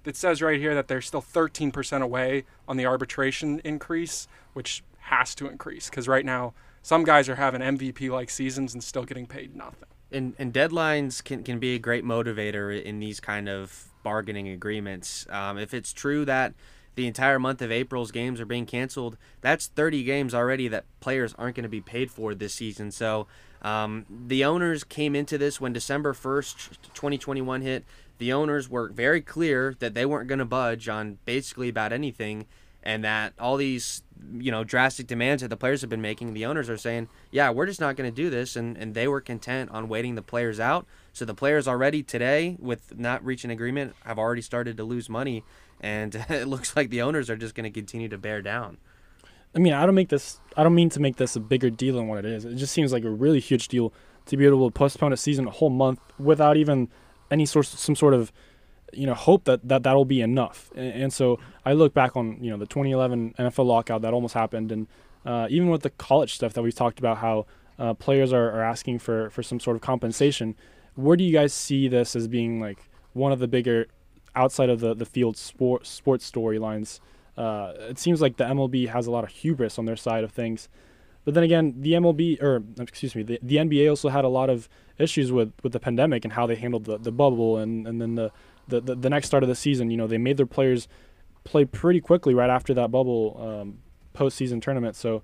[0.09, 5.35] it says right here that they're still 13% away on the arbitration increase, which has
[5.37, 9.27] to increase because right now some guys are having MVP like seasons and still getting
[9.27, 9.89] paid nothing.
[10.11, 15.27] And, and deadlines can, can be a great motivator in these kind of bargaining agreements.
[15.29, 16.55] Um, if it's true that
[16.95, 21.35] the entire month of April's games are being canceled, that's 30 games already that players
[21.39, 22.91] aren't going to be paid for this season.
[22.91, 23.27] So
[23.61, 27.85] um, the owners came into this when December 1st, 2021 hit
[28.19, 32.47] the owners were very clear that they weren't going to budge on basically about anything
[32.83, 34.03] and that all these
[34.35, 37.51] you know drastic demands that the players have been making the owners are saying yeah
[37.51, 40.23] we're just not going to do this and, and they were content on waiting the
[40.23, 40.87] players out.
[41.13, 45.45] So the players already today with not reaching agreement have already started to lose money
[45.81, 48.79] and it looks like the owners are just going to continue to bear down.
[49.55, 51.97] I mean i don't make this i don't mean to make this a bigger deal
[51.97, 52.45] than what it is.
[52.45, 53.93] It just seems like a really huge deal
[54.27, 56.89] to be able to postpone a season a whole month without even
[57.31, 58.33] any sort some sort of
[58.93, 60.71] you know hope that that that'll be enough.
[60.75, 64.35] And, and, so I look back on you know the 2011 NFL lockout that almost
[64.35, 64.87] happened, and
[65.25, 67.47] uh, even with the college stuff that we've talked about, how
[67.79, 70.57] uh, players are, are asking for for some sort of compensation.
[70.95, 73.87] Where do you guys see this as being like one of the bigger
[74.35, 77.01] outside of the the field sport sports storylines?
[77.37, 80.33] Uh, it seems like the MLB has a lot of hubris on their side of
[80.33, 80.69] things.
[81.25, 84.49] But then again, the MLB or excuse me, the, the NBA also had a lot
[84.51, 88.01] of issues with, with the pandemic and how they handled the, the bubble and, and
[88.01, 88.33] then the,
[88.69, 89.91] the, the, the next start of the season.
[89.91, 90.89] You know, they made their players
[91.45, 93.79] play pretty quickly right after that bubble um,
[94.15, 94.97] postseason tournament.
[94.97, 95.23] So,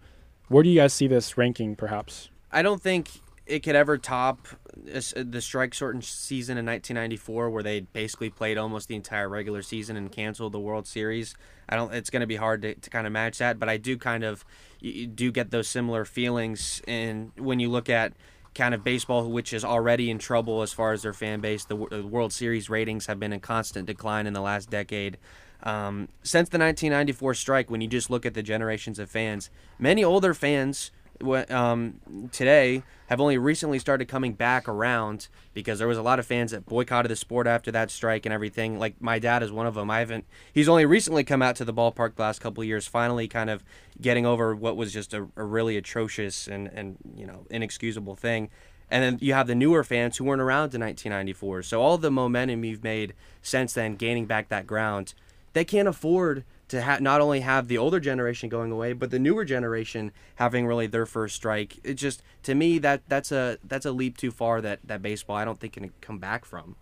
[0.48, 2.30] where do you guys see this ranking, perhaps?
[2.52, 3.10] I don't think
[3.46, 8.88] it could ever top the strike shortened season in 1994, where they basically played almost
[8.88, 11.34] the entire regular season and canceled the World Series.
[11.68, 11.92] I don't.
[11.94, 14.24] It's going to be hard to, to kind of match that, but I do kind
[14.24, 14.44] of
[14.80, 16.82] do get those similar feelings.
[16.87, 18.12] And when you look at
[18.54, 21.76] kind of baseball, which is already in trouble as far as their fan base, the,
[21.90, 25.18] the World Series ratings have been in constant decline in the last decade.
[25.62, 30.04] Um, since the 1994 strike, when you just look at the generations of fans, many
[30.04, 30.90] older fans
[31.22, 32.00] um,
[32.33, 36.53] today have only recently started coming back around because there was a lot of fans
[36.53, 38.79] that boycotted the sport after that strike and everything.
[38.79, 39.90] Like my dad is one of them.
[39.90, 40.24] I haven't.
[40.53, 43.50] He's only recently come out to the ballpark the last couple of years, finally kind
[43.50, 43.62] of
[44.00, 48.50] getting over what was just a, a really atrocious and and you know inexcusable thing.
[48.90, 51.62] And then you have the newer fans who weren't around in 1994.
[51.62, 55.14] So all the momentum you've made since then, gaining back that ground,
[55.53, 59.18] they can't afford to ha- not only have the older generation going away, but the
[59.18, 61.79] newer generation having really their first strike.
[61.85, 65.37] It just to me that that's a that's a leap too far that that baseball
[65.37, 66.77] I don't think can come back from.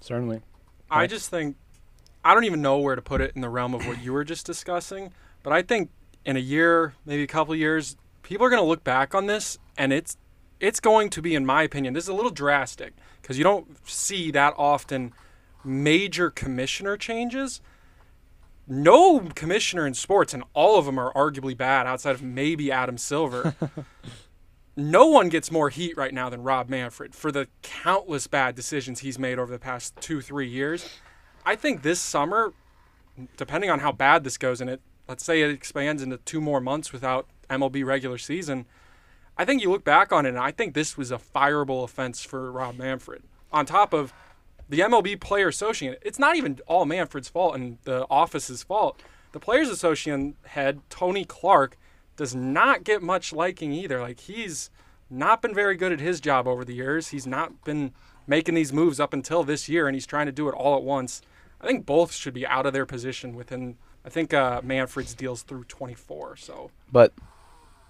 [0.00, 0.42] Certainly.
[0.90, 1.56] I just think
[2.24, 4.24] I don't even know where to put it in the realm of what you were
[4.24, 5.90] just discussing, but I think
[6.24, 9.58] in a year, maybe a couple years, people are going to look back on this
[9.76, 10.16] and it's
[10.60, 13.76] it's going to be in my opinion, this is a little drastic because you don't
[13.88, 15.12] see that often
[15.64, 17.60] major commissioner changes
[18.66, 22.98] no commissioner in sports, and all of them are arguably bad outside of maybe Adam
[22.98, 23.54] Silver.
[24.76, 29.00] no one gets more heat right now than Rob Manfred for the countless bad decisions
[29.00, 30.88] he's made over the past two, three years.
[31.44, 32.54] I think this summer,
[33.36, 36.60] depending on how bad this goes, and it let's say it expands into two more
[36.60, 38.66] months without MLB regular season,
[39.36, 42.22] I think you look back on it, and I think this was a fireable offense
[42.22, 43.22] for Rob Manfred.
[43.52, 44.12] On top of
[44.74, 49.00] the MLB Player Association, it's not even all Manfred's fault and the office's fault.
[49.30, 51.76] The Players Association head, Tony Clark,
[52.16, 54.00] does not get much liking either.
[54.00, 54.70] Like, he's
[55.08, 57.08] not been very good at his job over the years.
[57.08, 57.92] He's not been
[58.26, 60.82] making these moves up until this year, and he's trying to do it all at
[60.82, 61.22] once.
[61.60, 63.76] I think both should be out of their position within.
[64.04, 66.36] I think uh, Manfred's deals through 24.
[66.36, 67.12] So, but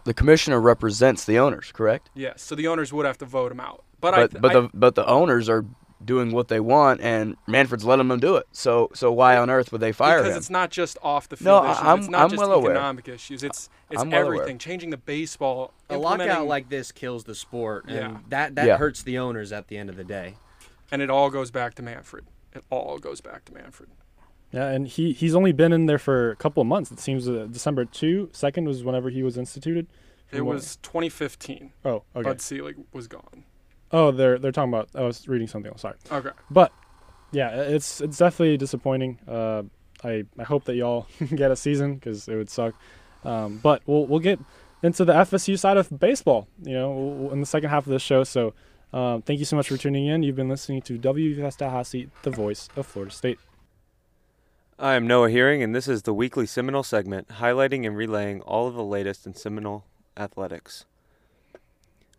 [0.05, 2.11] the commissioner represents the owners, correct?
[2.15, 2.43] Yes.
[2.43, 3.85] So the owners would have to vote him out.
[4.01, 5.65] But but, I, but I, the but the owners are
[6.05, 8.47] doing what they want, and Manfred's letting them do it.
[8.53, 10.31] So so why on earth would they fire because him?
[10.33, 11.83] Because it's not just off the No, field issues.
[11.85, 12.73] I'm- it's not I'm just well aware.
[12.73, 13.43] economic issues.
[13.43, 14.35] It's it's I'm well aware.
[14.37, 14.59] everything.
[14.59, 15.73] Changing the baseball.
[15.91, 18.17] A lockout like this kills the sport, and Yeah.
[18.29, 18.77] that that Yeah.
[18.79, 20.35] hurts the owners at the end of the day.
[20.93, 22.25] and it all goes back to Manfred.
[22.55, 23.89] It all goes back to Manfred.
[24.53, 26.93] Yeah, and he he's only been in there for a couple of months.
[26.93, 29.89] It seems uh, December two second was whenever he was instituted.
[30.31, 31.73] It what- was 2015.
[31.85, 32.23] Oh, okay.
[32.23, 33.45] Bud Selig was gone.
[33.95, 34.89] Oh, they're they're talking about.
[34.95, 35.81] I was reading something else.
[35.83, 35.95] Sorry.
[36.11, 36.31] Okay.
[36.51, 36.71] But
[37.33, 39.19] yeah, it's it's definitely disappointing.
[39.27, 39.63] Uh,
[40.03, 42.75] I I hope that y'all get a season because it would suck.
[43.25, 44.39] Um, but we'll we'll get
[44.83, 46.47] into the FSU side of baseball.
[46.63, 48.25] You know, we'll- we'll- in the second half of this show.
[48.25, 48.53] So.
[48.93, 50.23] Um, thank you so much for tuning in.
[50.23, 53.41] You've been listening to WVS Tallahassee, the voice of Florida State.
[54.79, 58.69] I am Noah Hearing, and this is the weekly Seminole segment highlighting and relaying all
[58.69, 59.85] of the latest in Seminole
[60.17, 60.85] athletics.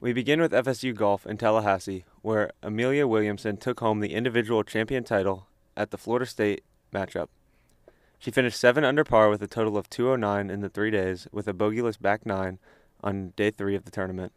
[0.06, 5.04] We begin with FSU golf in Tallahassee, where Amelia Williamson took home the individual champion
[5.04, 6.64] title at the Florida State
[6.94, 7.30] matchup.
[8.20, 11.48] She finished 7 under par with a total of 209 in the three days, with
[11.48, 12.60] a bogeyless back nine
[13.04, 14.32] on day three of the tournament.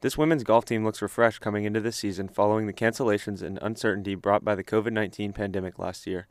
[0.00, 4.14] This women's golf team looks refreshed coming into this season following the cancellations and uncertainty
[4.14, 6.28] brought by the COVID 19 pandemic last year.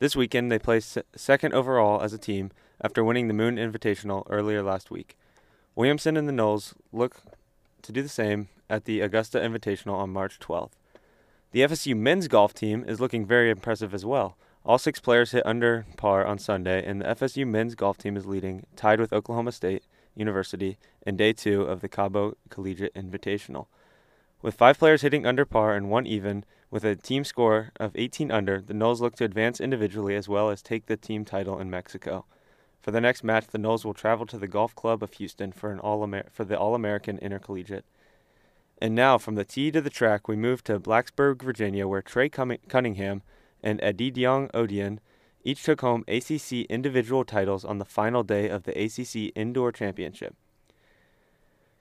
[0.00, 2.50] This weekend, they placed second overall as a team
[2.82, 5.16] after winning the Moon Invitational earlier last week.
[5.74, 7.22] Williamson and the Noles look
[7.88, 10.72] to do the same at the Augusta Invitational on March 12th.
[11.52, 14.36] The FSU men's golf team is looking very impressive as well.
[14.62, 18.26] All six players hit under par on Sunday, and the FSU men's golf team is
[18.26, 23.68] leading, tied with Oklahoma State University in day two of the Cabo Collegiate Invitational.
[24.42, 28.30] With five players hitting under par and one even, with a team score of 18
[28.30, 31.70] under, the Noles look to advance individually as well as take the team title in
[31.70, 32.26] Mexico.
[32.88, 35.70] For the next match, the Noles will travel to the Golf Club of Houston for
[35.70, 37.84] an all for the All American Intercollegiate.
[38.80, 42.30] And now, from the tee to the track, we move to Blacksburg, Virginia, where Trey
[42.30, 43.20] Cunningham
[43.62, 45.00] and Edidiong Odiong
[45.44, 50.34] each took home ACC individual titles on the final day of the ACC Indoor Championship.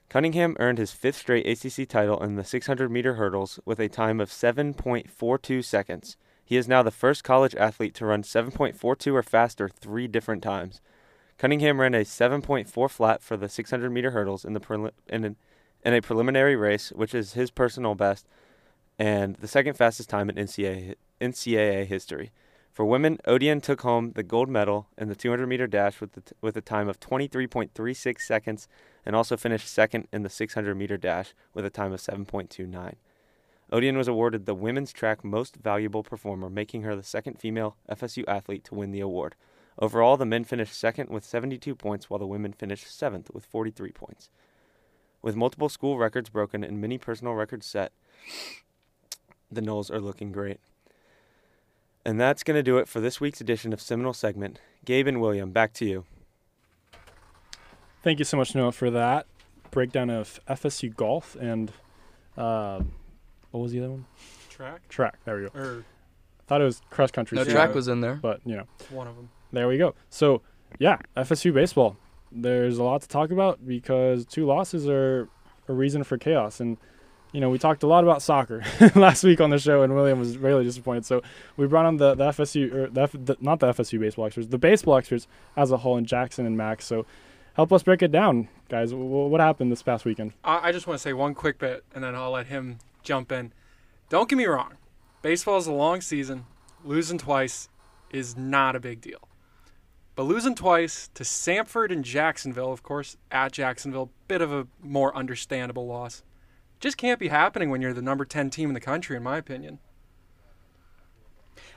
[0.09, 4.19] Cunningham earned his fifth straight ACC title in the 600 meter hurdles with a time
[4.19, 6.17] of 7.42 seconds.
[6.43, 10.81] He is now the first college athlete to run 7.42 or faster three different times.
[11.37, 15.35] Cunningham ran a 7.4 flat for the 600 meter hurdles in the prelim- in, an,
[15.83, 18.27] in a preliminary race, which is his personal best
[18.99, 22.31] and the second fastest time in NCAA, NCAA history.
[22.71, 26.35] For women, Odiong took home the gold medal in the 200 meter dash with, t-
[26.41, 28.67] with a time of 23.36 seconds
[29.05, 32.95] and also finished second in the 600 meter dash with a time of 7.29.
[33.71, 38.23] Odiong was awarded the Women's Track Most Valuable Performer, making her the second female FSU
[38.27, 39.35] athlete to win the award.
[39.79, 43.91] Overall, the men finished second with 72 points, while the women finished seventh with 43
[43.91, 44.29] points.
[45.21, 47.91] With multiple school records broken and many personal records set,
[49.51, 50.59] the Noles are looking great.
[52.05, 54.59] And that's going to do it for this week's edition of Seminole Segment.
[54.85, 56.05] Gabe and William, back to you.
[58.03, 59.25] Thank you so much, Noah, for that
[59.71, 61.71] breakdown of FSU golf and
[62.37, 62.93] um,
[63.51, 64.05] what was the other one?
[64.49, 65.19] Track Track.
[65.25, 65.59] There we go.
[65.59, 65.83] or
[66.47, 68.15] Thought it was cross country, No too, track was in there.
[68.15, 69.29] but you know, one of them.
[69.51, 69.95] There we go.
[70.09, 70.41] So
[70.79, 71.97] yeah, FSU baseball.
[72.31, 75.29] There's a lot to talk about because two losses are
[75.67, 76.77] a reason for chaos, and
[77.31, 78.63] you know we talked a lot about soccer
[78.95, 81.05] last week on the show, and William was really disappointed.
[81.05, 81.21] So
[81.55, 84.25] we brought on the, the FSU or er, the, F, the not the FSU baseball
[84.25, 86.85] experts, the baseball experts as a whole, and Jackson and Max.
[86.85, 87.05] So
[87.53, 88.91] help us break it down, guys.
[88.91, 90.33] W- what happened this past weekend?
[90.43, 93.31] I, I just want to say one quick bit, and then I'll let him jump
[93.31, 93.53] in.
[94.09, 94.73] Don't get me wrong,
[95.21, 96.45] baseball is a long season.
[96.83, 97.69] Losing twice
[98.11, 99.27] is not a big deal.
[100.17, 105.15] But losing twice to Samford and Jacksonville, of course, at Jacksonville, bit of a more
[105.15, 106.23] understandable loss.
[106.79, 109.37] Just can't be happening when you're the number 10 team in the country, in my
[109.37, 109.77] opinion.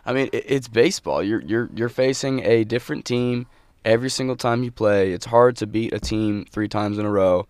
[0.06, 1.22] I mean, it's baseball.
[1.22, 3.46] You're you're you're facing a different team
[3.84, 5.12] every single time you play.
[5.12, 7.46] It's hard to beat a team three times in a row.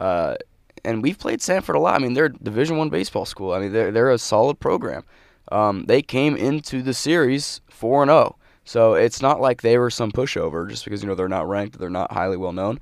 [0.00, 0.36] Uh,
[0.82, 1.96] and we've played Samford a lot.
[1.96, 3.52] I mean, they're Division One baseball school.
[3.52, 5.04] I mean, they're they're a solid program.
[5.52, 9.90] Um, they came into the series four and zero, so it's not like they were
[9.90, 12.80] some pushover just because you know they're not ranked, they're not highly well known.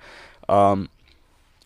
[0.49, 0.89] Um,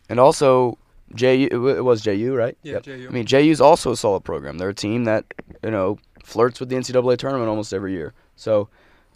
[0.08, 0.78] and also,
[1.14, 2.56] JU it was JU right?
[2.62, 3.06] Yeah, JU.
[3.08, 4.58] I mean, JU's also a solid program.
[4.58, 5.24] They're a team that
[5.62, 8.14] you know flirts with the NCAA tournament almost every year.
[8.36, 8.68] So,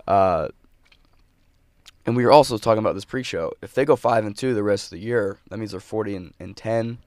[0.06, 0.48] uh,
[2.04, 3.52] and we were also talking about this pre-show.
[3.62, 6.16] If they go five and two the rest of the year, that means they're forty
[6.16, 6.98] and, and ten.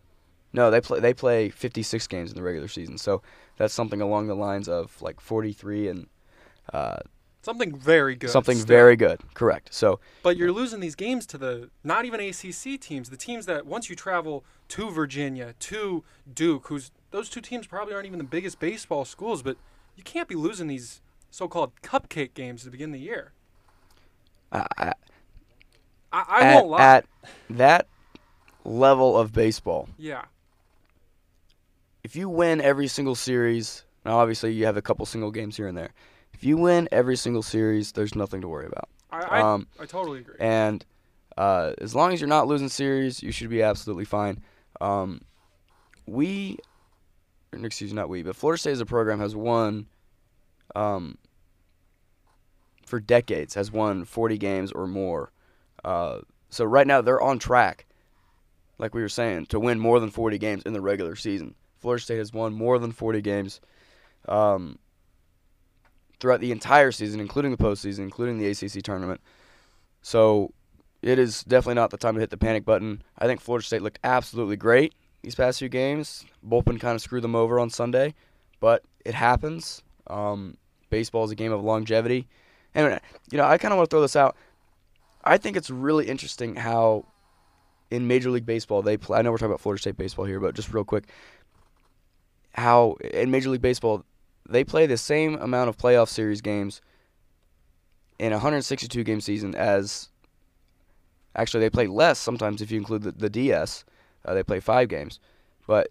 [0.51, 2.97] No, they play they play fifty six games in the regular season.
[2.97, 3.21] So
[3.57, 6.07] that's something along the lines of like forty three and
[6.73, 6.97] uh,
[7.41, 8.29] Something very good.
[8.29, 8.67] something still.
[8.67, 9.21] very good.
[9.33, 9.73] Correct.
[9.73, 13.65] So But you're losing these games to the not even ACC teams, the teams that
[13.65, 18.25] once you travel to Virginia, to Duke, who's those two teams probably aren't even the
[18.25, 19.57] biggest baseball schools, but
[19.95, 23.31] you can't be losing these so-called cupcake games to begin the year.
[24.51, 24.93] I, I,
[26.11, 26.81] I, I at, won't lie.
[26.81, 27.05] at
[27.51, 27.87] that
[28.65, 30.25] level of baseball, yeah,
[32.03, 35.67] if you win every single series, now obviously you have a couple single games here
[35.67, 35.91] and there.
[36.39, 38.87] If you win every single series, there's nothing to worry about.
[39.11, 40.37] I, I, Um, I totally agree.
[40.39, 40.85] And
[41.37, 44.41] uh, as long as you're not losing series, you should be absolutely fine.
[44.79, 45.19] Um,
[46.05, 46.57] we,
[47.51, 49.87] excuse me, not we, but Florida State as a program has won,
[50.77, 51.17] um,
[52.85, 55.33] for decades, has won 40 games or more.
[55.83, 57.85] Uh, so right now they're on track,
[58.77, 61.55] like we were saying, to win more than 40 games in the regular season.
[61.79, 63.59] Florida State has won more than 40 games
[64.29, 64.79] um,
[66.19, 69.21] throughout the entire season, including the postseason, including the ACC tournament.
[70.01, 70.53] So
[71.01, 73.03] it is definitely not the time to hit the panic button.
[73.17, 76.25] I think Florida State looked absolutely great these past few games.
[76.47, 78.13] Bullpen kind of screwed them over on Sunday,
[78.59, 79.81] but it happens.
[80.07, 80.57] Um,
[80.89, 82.27] baseball is a game of longevity.
[82.75, 82.99] And,
[83.31, 84.35] you know, I kind of want to throw this out.
[85.23, 87.05] I think it's really interesting how
[87.91, 89.19] in Major League Baseball they play.
[89.19, 91.05] I know we're talking about Florida State baseball here, but just real quick,
[92.53, 94.05] how in Major League Baseball
[94.49, 96.81] they play the same amount of playoff series games
[98.17, 100.09] in a 162 game season as
[101.35, 103.85] actually they play less sometimes if you include the, the DS.
[104.25, 105.19] Uh, they play five games,
[105.65, 105.89] but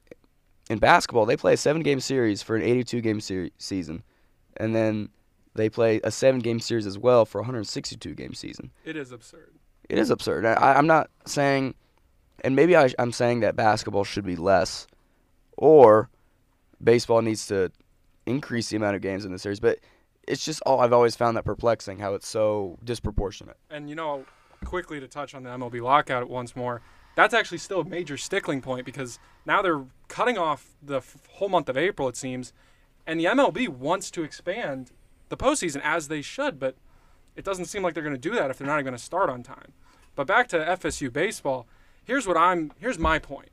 [0.68, 4.02] in basketball they play a seven game series for an 82 game season,
[4.58, 5.08] and then
[5.54, 8.70] they play a seven game series as well for a 162 game season.
[8.84, 9.54] it is absurd.
[9.88, 10.44] It is absurd.
[10.44, 11.74] I, I'm not saying,
[12.44, 14.86] and maybe I, I'm saying that basketball should be less,
[15.56, 16.10] or
[16.82, 17.72] baseball needs to
[18.28, 19.60] increase the amount of games in the series.
[19.60, 19.78] But
[20.26, 23.56] it's just all I've always found that perplexing how it's so disproportionate.
[23.70, 24.24] And you know,
[24.64, 26.82] quickly to touch on the MLB lockout once more,
[27.14, 31.48] that's actually still a major stickling point because now they're cutting off the f- whole
[31.48, 32.52] month of April, it seems,
[33.06, 34.92] and the MLB wants to expand
[35.28, 36.76] the postseason as they should, but
[37.34, 39.30] it doesn't seem like they're going to do that if they're not going to start
[39.30, 39.72] on time.
[40.14, 41.66] But back to FSU baseball,
[42.04, 43.50] here's what I'm here's my point.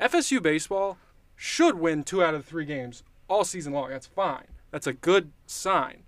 [0.00, 0.98] FSU baseball
[1.36, 3.90] should win two out of three games all season long.
[3.90, 4.46] That's fine.
[4.70, 6.02] That's a good sign.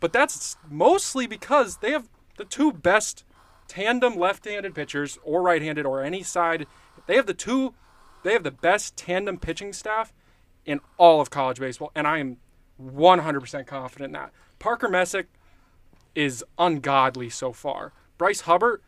[0.00, 3.24] But that's mostly because they have the two best
[3.66, 6.66] tandem left-handed pitchers or right-handed or any side.
[7.06, 7.74] They have the two
[8.24, 10.12] they have the best tandem pitching staff
[10.64, 12.38] in all of college baseball and I am
[12.82, 14.32] 100% confident in that.
[14.58, 15.26] Parker Messick
[16.14, 17.92] is ungodly so far.
[18.16, 18.82] Bryce Hubbart,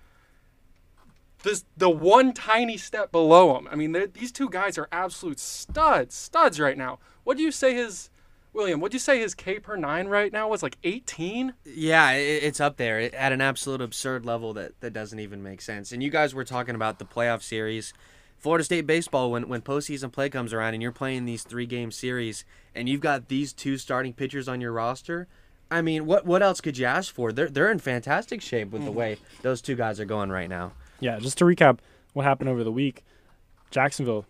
[1.43, 3.69] this, the one tiny step below him.
[3.71, 6.99] I mean, these two guys are absolute studs, studs right now.
[7.25, 8.11] What do you say his,
[8.53, 8.81] William?
[8.81, 11.55] What do you say his K per nine right now was like 18?
[11.65, 15.61] Yeah, it, it's up there at an absolute absurd level that, that doesn't even make
[15.61, 15.93] sense.
[15.93, 17.93] And you guys were talking about the playoff series.
[18.39, 21.91] Florida State baseball, when, when postseason play comes around and you're playing these three game
[21.91, 25.29] series and you've got these two starting pitchers on your roster,
[25.71, 27.33] I mean, what what else could you ask for?
[27.33, 28.95] They're, they're in fantastic shape with the mm.
[28.95, 30.73] way those two guys are going right now.
[31.01, 31.79] Yeah, just to recap
[32.13, 33.03] what happened over the week,
[33.71, 34.27] Jacksonville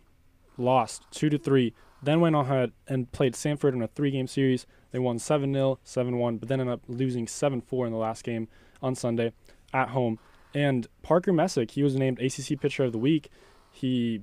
[0.56, 4.66] lost two to three, then went on and played Samford in a three-game series.
[4.92, 8.48] They won 7-0, 7-1, but then ended up losing 7-4 in the last game
[8.82, 9.32] on Sunday
[9.72, 10.18] at home.
[10.54, 13.30] And Parker Messick, he was named ACC Pitcher of the Week.
[13.70, 14.22] He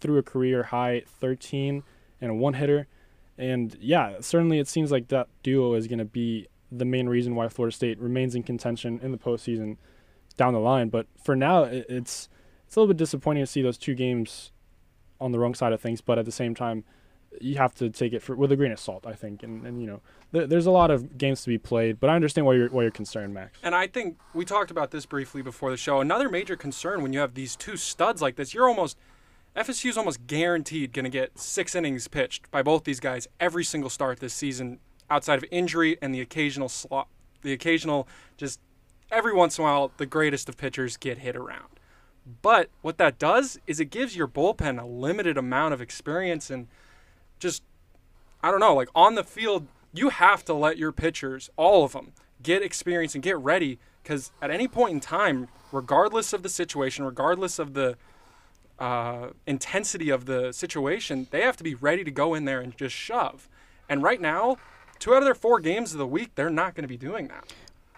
[0.00, 1.82] threw a career high 13
[2.20, 2.86] and a one-hitter.
[3.36, 7.34] And yeah, certainly it seems like that duo is going to be the main reason
[7.34, 9.76] why Florida State remains in contention in the postseason
[10.38, 10.88] down the line.
[10.88, 12.30] But for now, it, it's
[12.66, 14.52] it's a little bit disappointing to see those two games
[15.20, 16.00] on the wrong side of things.
[16.00, 16.84] But at the same time,
[17.40, 19.42] you have to take it for, with a grain of salt, I think.
[19.42, 20.00] And, and you know,
[20.32, 22.00] th- there's a lot of games to be played.
[22.00, 23.58] But I understand why you're why you're concerned, Max.
[23.62, 26.00] And I think we talked about this briefly before the show.
[26.00, 28.96] Another major concern when you have these two studs like this, you're almost
[29.56, 33.90] FSU's almost guaranteed going to get six innings pitched by both these guys every single
[33.90, 34.78] start this season,
[35.10, 37.08] outside of injury and the occasional slot,
[37.42, 38.60] the occasional just
[39.10, 41.68] every once in a while the greatest of pitchers get hit around.
[42.42, 46.66] But what that does is it gives your bullpen a limited amount of experience and
[47.38, 47.62] just
[48.42, 51.92] I don't know, like on the field, you have to let your pitchers, all of
[51.92, 56.48] them, get experience and get ready because at any point in time, regardless of the
[56.48, 57.96] situation, regardless of the
[58.78, 62.76] uh, intensity of the situation, they have to be ready to go in there and
[62.76, 63.48] just shove.
[63.88, 64.56] And right now,
[64.98, 67.28] two out of their four games of the week, they're not going to be doing
[67.28, 67.52] that.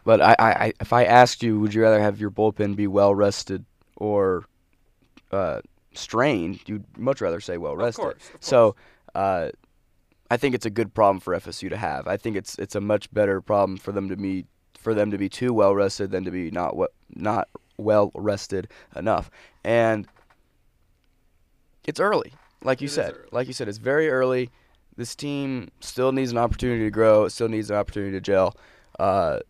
[0.04, 3.14] But I, I, if I asked you, would you rather have your bullpen be well
[3.14, 3.64] rested
[3.96, 4.44] or
[5.30, 5.60] uh,
[5.94, 6.60] strained?
[6.66, 8.02] You'd much rather say well rested.
[8.02, 8.76] course, of So,
[9.14, 9.50] uh,
[10.30, 12.06] I think it's a good problem for FSU to have.
[12.06, 14.46] I think it's it's a much better problem for them to be
[14.78, 18.68] for them to be too well rested than to be not what not well rested
[18.94, 19.30] enough.
[19.64, 20.06] And
[21.84, 22.32] it's early,
[22.62, 23.16] like you It said.
[23.32, 24.50] Like you said, it's very early.
[24.96, 27.24] This team still needs an opportunity to grow.
[27.24, 28.56] It still needs an opportunity to gel.
[28.98, 29.40] Uh,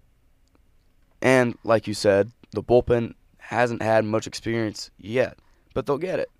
[1.22, 5.38] and like you said, the bullpen hasn't had much experience yet,
[5.74, 6.30] but they'll get it.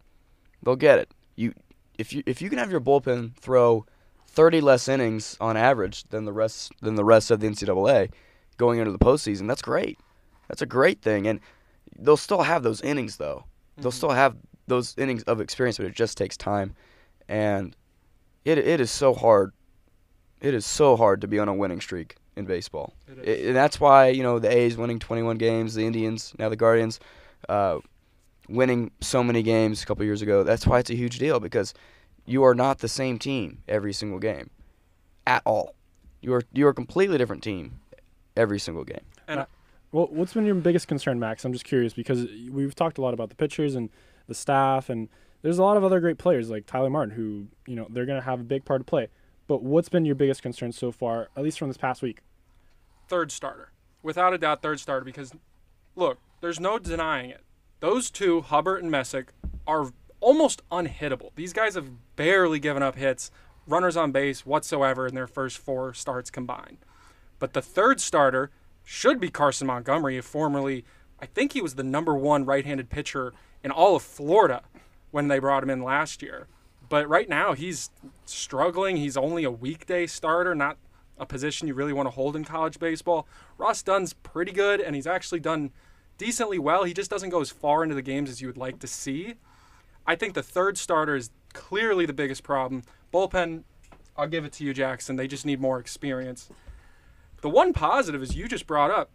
[0.63, 1.13] They'll get it.
[1.37, 1.55] You
[1.99, 3.85] if you if you can have your bullpen throw
[4.29, 8.11] 30 less innings on average than the rest than the rest of the NCAA
[8.57, 9.99] going into the postseason, that's great.
[10.49, 11.41] That's a great thing, and
[11.99, 13.45] they'll still have those innings though.
[13.77, 13.97] They'll mm-hmm.
[13.97, 16.75] still have those innings of experience, but it just takes time,
[17.29, 17.77] and
[18.45, 19.53] it it is so hard.
[20.41, 22.95] It is so hard to be on a winning streak in baseball.
[23.23, 26.57] It and that's why you know the A's winning 21 games, the Indians, now the
[26.57, 26.99] Guardians,
[27.49, 27.79] uh,
[28.49, 30.43] winning so many games a couple years ago.
[30.43, 31.73] That's why it's a huge deal because
[32.27, 34.51] you are not the same team every single game,
[35.27, 35.75] at all.
[36.21, 37.81] You are you are a completely different team
[38.37, 39.05] every single game.
[39.29, 39.47] And
[39.93, 41.45] Well, what's been your biggest concern, Max?
[41.45, 43.91] I'm just curious because we've talked a lot about the pitchers and
[44.27, 45.09] the staff, and
[45.43, 48.19] there's a lot of other great players like Tyler Martin who, you know, they're going
[48.21, 49.09] to have a big part to play.
[49.47, 52.21] But what's been your biggest concern so far, at least from this past week?
[53.11, 53.73] Third starter.
[54.05, 55.33] Without a doubt, third starter because,
[55.97, 57.43] look, there's no denying it.
[57.81, 59.33] Those two, Hubbart and Messick,
[59.67, 59.91] are
[60.21, 61.31] almost unhittable.
[61.35, 63.33] These guys have barely given up hits,
[63.67, 66.79] runners on base whatsoever in their first four starts combined.
[67.41, 68.53] But the third starter
[68.85, 70.85] should be Carson Montgomery, formerly,
[71.19, 73.33] I think he was the number one right handed pitcher
[73.65, 74.63] in all of Florida
[75.11, 76.47] when they brought him in last year.
[76.89, 77.91] But right now, he's
[78.25, 78.99] struggling.
[78.99, 80.79] He's only a weekday starter, not
[81.21, 83.29] a position you really want to hold in college baseball.
[83.59, 85.71] Ross Dunn's pretty good, and he's actually done
[86.19, 86.85] decently well.
[86.85, 89.35] He just doesn't go as far into the games as you would like to see.
[90.07, 92.83] I think the third starter is clearly the biggest problem.
[93.13, 93.65] Bullpen,
[94.17, 95.17] I'll give it to you, Jackson.
[95.17, 96.49] They just need more experience.
[97.43, 99.11] The one positive is you just brought up.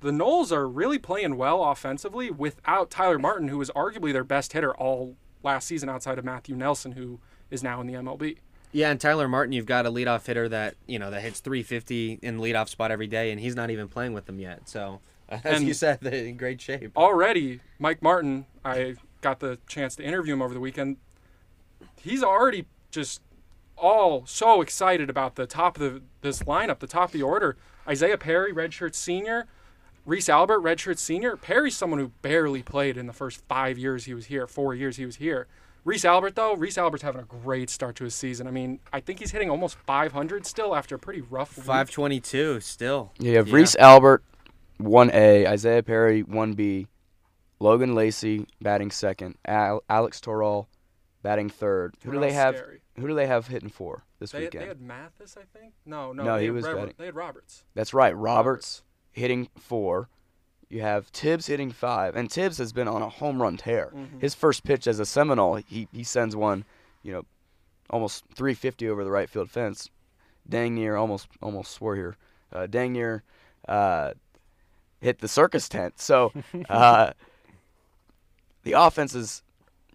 [0.00, 4.52] The Noles are really playing well offensively without Tyler Martin, who was arguably their best
[4.52, 7.18] hitter all last season outside of Matheu Nelson, who
[7.50, 8.38] is now in the MLB.
[8.72, 12.18] Yeah, and Tyler Martin, you've got a leadoff hitter that you know that hits 350
[12.22, 14.68] in leadoff spot every day, and he's not even playing with them yet.
[14.68, 16.96] So, as And- you said, they're in great shape.
[16.96, 20.98] already Mike Martin, I got the chance to interview him over the weekend.
[22.00, 23.20] He's already just
[23.76, 27.56] all so excited about the top of the, this lineup, the top of the order.
[27.88, 29.46] Isaiah Perry, redshirt senior.
[30.06, 31.36] Reese Albert, redshirt senior.
[31.36, 34.96] Perry's someone who barely played in the first five years he was here, four years
[34.96, 35.46] he was here.
[35.86, 38.48] Reese Albert, though, Reese Albert's having a great start to his season.
[38.48, 41.64] I mean, I think he's hitting almost 500 still after a pretty rough week.
[41.64, 43.12] 522 still.
[43.20, 43.54] Yeah, you have Yeah.
[43.54, 44.24] Reese Albert,
[44.80, 46.88] 1A, Isaiah Perry, 1B,
[47.60, 50.68] Logan Lacey batting second, Al- Alex Toral
[51.22, 51.94] batting third.
[52.04, 52.56] Who do they have?
[52.56, 52.80] scary.
[52.98, 54.64] Who do they have hitting four this They, weekend?
[54.64, 55.74] they had Mathis, I think.
[55.84, 56.94] No, no, No, they he had was Rebel- batting.
[56.98, 57.64] They had Roberts.
[57.74, 58.16] That's right.
[58.16, 58.82] Roberts
[59.12, 60.08] hitting four.
[60.68, 63.92] You have Tibbs hitting five, and Tibbs has been on a home run tear.
[63.94, 64.20] Mhm.
[64.20, 66.64] His first pitch as a Seminole, he he sends one,
[67.02, 67.24] you know,
[67.88, 69.90] almost 350 over the right field fence.
[70.48, 72.16] Dang near, almost almost swore here.
[72.52, 73.22] Uh, dang near,
[73.68, 74.12] uh,
[75.00, 76.00] hit the circus tent.
[76.00, 76.32] So,
[76.68, 77.12] uh,
[78.64, 79.42] the offense is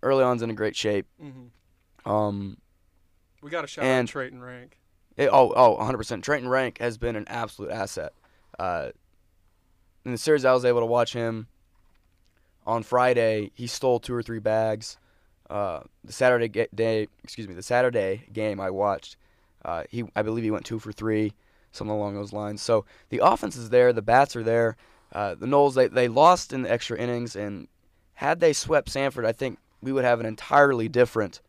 [0.03, 1.05] early on's in a great shape.
[1.19, 2.57] hmm Um,
[3.41, 4.77] We got a shout And- out Trayton Rank.
[5.17, 6.23] It, oh, oh, 100%.
[6.23, 8.13] Trenton Rank has been an absolute asset.
[8.57, 8.91] Uh,
[10.05, 11.47] in the series, I was able to watch him
[12.65, 13.51] on Friday.
[13.53, 14.97] He stole two or three bags.
[15.49, 19.17] Uh, the Saturday day, excuse me, the Saturday game I watched,
[19.65, 21.33] uh, he, I believe he went two for three,
[21.71, 22.61] something along those lines.
[22.61, 24.77] So the offense is there, the bats are there.
[25.11, 27.67] Uh, the Noles, they, they lost in the extra innings, and
[28.13, 31.41] had they swept Samford, I think we would have an entirely different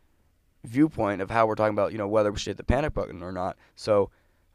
[0.65, 3.23] viewpoint of how we're talking about, you know, whether we should hit the panic button
[3.23, 3.55] or not.
[3.75, 4.09] So,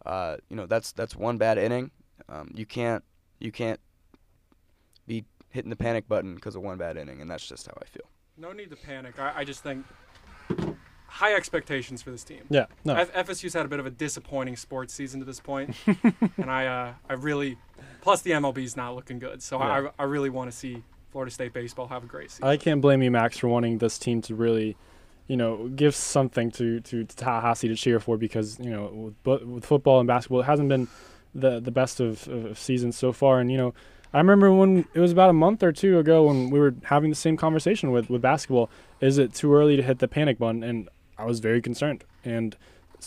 [0.04, 1.90] uh, you know, that's that's one bad inning.
[2.28, 3.02] Um, you can't
[3.38, 3.80] you can't
[5.50, 8.04] hitting the panic button because of one bad inning, and that's just how I feel.
[8.36, 9.18] No need to panic.
[9.18, 9.84] I, I just think
[11.06, 12.42] high expectations for this team.
[12.50, 12.94] Yeah, no.
[12.94, 15.74] F- FSU's had a bit of a disappointing sports season to this point,
[16.36, 17.56] and I uh, I really
[18.00, 19.42] plus the MLB's not looking good.
[19.42, 19.88] So Yeah.
[19.98, 22.44] I I really want to see Florida State baseball have a great season.
[22.46, 24.76] I can't blame you, Max, for wanting this team to really,
[25.26, 29.64] you know, give something to to Tallahassee to cheer for because you know with, with
[29.64, 30.88] football and basketball, it hasn't been
[31.34, 33.40] the the best of, of seasons so far.
[33.40, 33.74] And you know,
[34.12, 37.10] I remember when it was about a month or two ago when we were having
[37.10, 38.70] the same conversation with with basketball.
[39.00, 40.62] Is it too early to hit the panic button?
[40.62, 40.88] And
[41.18, 42.04] I was very concerned.
[42.24, 42.56] And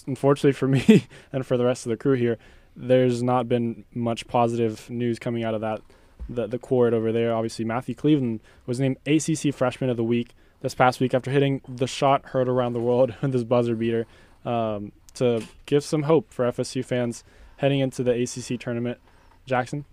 [0.06, 2.38] unfortunately for me and for the rest of the crew here,
[2.76, 5.82] there's not been much positive news coming out of that
[6.30, 7.34] the the court over there.
[7.34, 11.62] Obviously, Matthew Cleveland was named ACC Freshman of the Week this past week after hitting
[11.68, 14.06] the shot heard around the world with this buzzer beater
[14.46, 17.24] um, to give some hope for FSU fans
[17.58, 19.00] heading into the ACC tournament.
[19.46, 19.86] Jackson,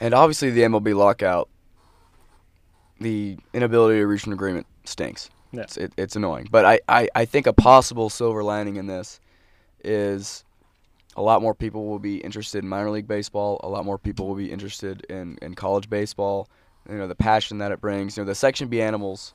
[0.00, 1.48] And obviously, the MLB lockout,
[3.00, 5.30] the inability to reach an agreement stinks.
[5.52, 5.62] Yeah.
[5.62, 6.48] It's, it, it's annoying.
[6.50, 9.20] But I, I, I think a possible silver lining in this
[9.82, 10.44] is
[11.16, 13.60] a lot more people will be interested in minor league baseball.
[13.62, 16.48] A lot more people will be interested in, in college baseball.
[16.88, 18.16] You know, the passion that it brings.
[18.16, 19.34] You know, the Section B animals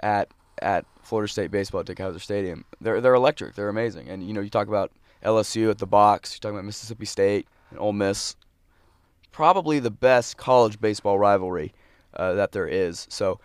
[0.00, 0.28] at
[0.62, 2.64] at Florida State baseball at Dick Howser Stadium.
[2.80, 3.54] They're they're electric.
[3.54, 4.08] They're amazing.
[4.08, 4.92] And you know, you talk about
[5.24, 6.34] LSU at the box.
[6.34, 8.36] You talk about Mississippi State and Ole Miss.
[9.34, 11.72] Probably the best college baseball rivalry
[12.14, 13.08] uh, that there is.
[13.10, 13.40] So,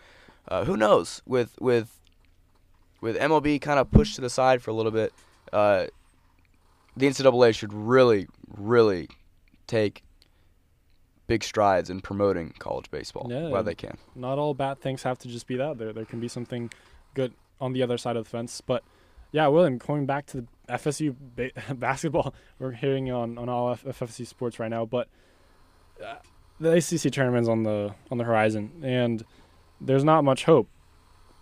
[0.47, 1.23] uh, who knows?
[1.25, 1.99] With with
[3.01, 5.11] with MLB kind of pushed to the side for a little bit,
[5.51, 5.87] uh,
[6.95, 9.07] the NCAA should really, really
[9.65, 10.03] take
[11.25, 13.49] big strides in promoting college baseball Yeah.
[13.49, 13.97] while they can.
[14.15, 15.79] not all bad things have to just be that.
[15.79, 16.69] There there can be something
[17.15, 18.61] good on the other side of the fence.
[18.61, 18.83] But
[19.31, 23.85] yeah, William, going back to the FSU ba- basketball, we're hearing on on all F-
[23.85, 24.85] FSU sports right now.
[24.85, 25.07] But
[26.59, 29.23] the ACC tournament's on the on the horizon, and
[29.79, 30.67] there's not much hope,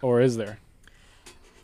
[0.02, 0.60] or is there?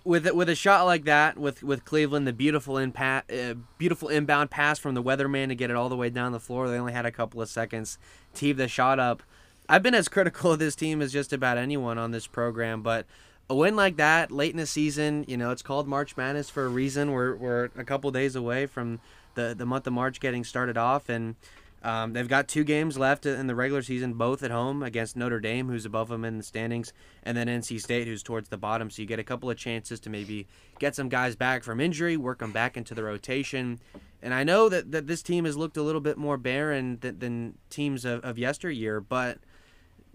[0.04, 4.52] with with a shot like that, with with Cleveland, the beautiful impa- uh, beautiful inbound
[4.52, 6.68] pass from the weatherman to get it all the way down the floor.
[6.68, 7.98] They only had a couple of seconds
[8.34, 9.24] tee the shot up.
[9.70, 13.06] I've been as critical of this team as just about anyone on this program, but
[13.50, 16.66] a win like that late in the season, you know, it's called March Madness for
[16.66, 17.12] a reason.
[17.12, 19.00] We're we're a couple days away from
[19.36, 21.36] the the month of March getting started off, and
[21.84, 25.42] um, they've got two games left in the regular season, both at home against Notre
[25.42, 28.90] Dame, who's above them in the standings, and then NC State, who's towards the bottom.
[28.90, 30.48] So you get a couple of chances to maybe
[30.80, 33.80] get some guys back from injury, work them back into the rotation.
[34.22, 37.20] And I know that, that this team has looked a little bit more barren than,
[37.20, 39.40] than teams of, of yesteryear, but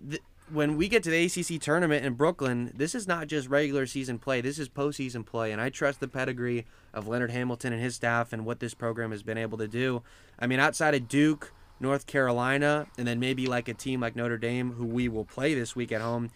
[0.09, 3.85] th- when we get to the ACC tournament in Brooklyn, this is not just regular
[3.85, 4.41] season play.
[4.41, 6.65] This is postseason play, and I trust the pedigree
[6.95, 10.03] of Leonard Hamilton and his staff and what this program has been able to do.
[10.39, 14.39] I mean, outside of Duke, North Carolina, and then maybe like a team like Notre
[14.39, 16.31] Dame, who we will play this week at home,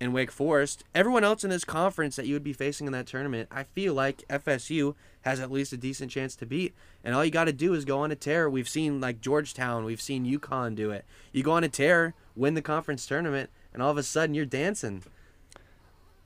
[0.00, 3.06] and Wake Forest, everyone else in this conference that you would be facing in that
[3.06, 6.74] tournament, I feel like FSU has at least a decent chance to beat.
[7.02, 8.50] And all you got to do is go on a tear.
[8.50, 11.04] We've seen like Georgetown, we've seen UConn do it.
[11.32, 14.44] You go on a tear, win the conference tournament, and all of a sudden you're
[14.44, 15.02] dancing.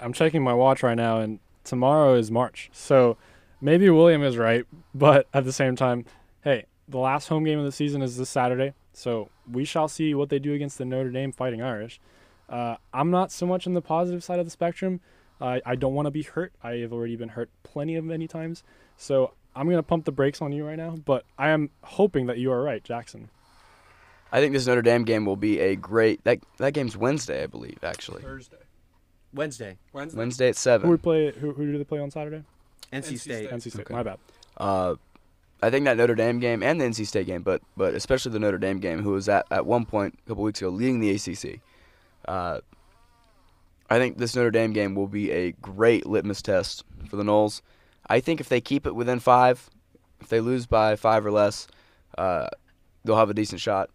[0.01, 2.71] I'm checking my watch right now, and tomorrow is March.
[2.73, 3.17] So
[3.61, 4.65] maybe William is right,
[4.95, 6.07] but at the same time,
[6.43, 8.75] hey, the last home game of the season is this Saturday.
[8.93, 12.01] So we shall see what they do against the Notre Dame Fighting Irish.
[12.49, 15.01] Uh, I'm not so much on the positive side of the spectrum.
[15.41, 16.53] I I don't want to be hurt.
[16.63, 18.63] I have already been hurt plenty of many times.
[18.97, 20.97] So I'm gonna pump the brakes on you right now.
[20.97, 23.31] But I am hoping that you are right, Jackson.
[24.33, 26.23] I think this Notre Dame game will be a great.
[26.25, 27.79] That that game's Wednesday, I believe.
[27.83, 28.57] Actually, Thursday,
[29.33, 30.19] Wednesday, Wednesday.
[30.19, 30.91] Wednesday at Who seven.
[30.91, 31.33] we play?
[31.33, 32.43] Who, who do they play on Saturday?
[32.93, 33.19] NC, NC State.
[33.21, 33.51] State.
[33.51, 33.81] NC State.
[33.83, 33.95] Okay.
[33.95, 34.19] My bad.
[34.57, 34.95] Uh,
[35.63, 38.39] I think that Notre Dame game and the NC State game, but but especially the
[38.39, 41.11] Notre Dame game, who was at at one point a couple weeks ago leading the
[41.11, 41.61] ACC.
[42.27, 42.61] Uh,
[43.89, 47.61] I think this Notre Dame game will be a great litmus test for the Noles.
[48.09, 49.69] I think if they keep it within five,
[50.21, 51.67] if they lose by five or less,
[52.17, 52.49] uh,
[53.05, 53.91] they'll have a decent shot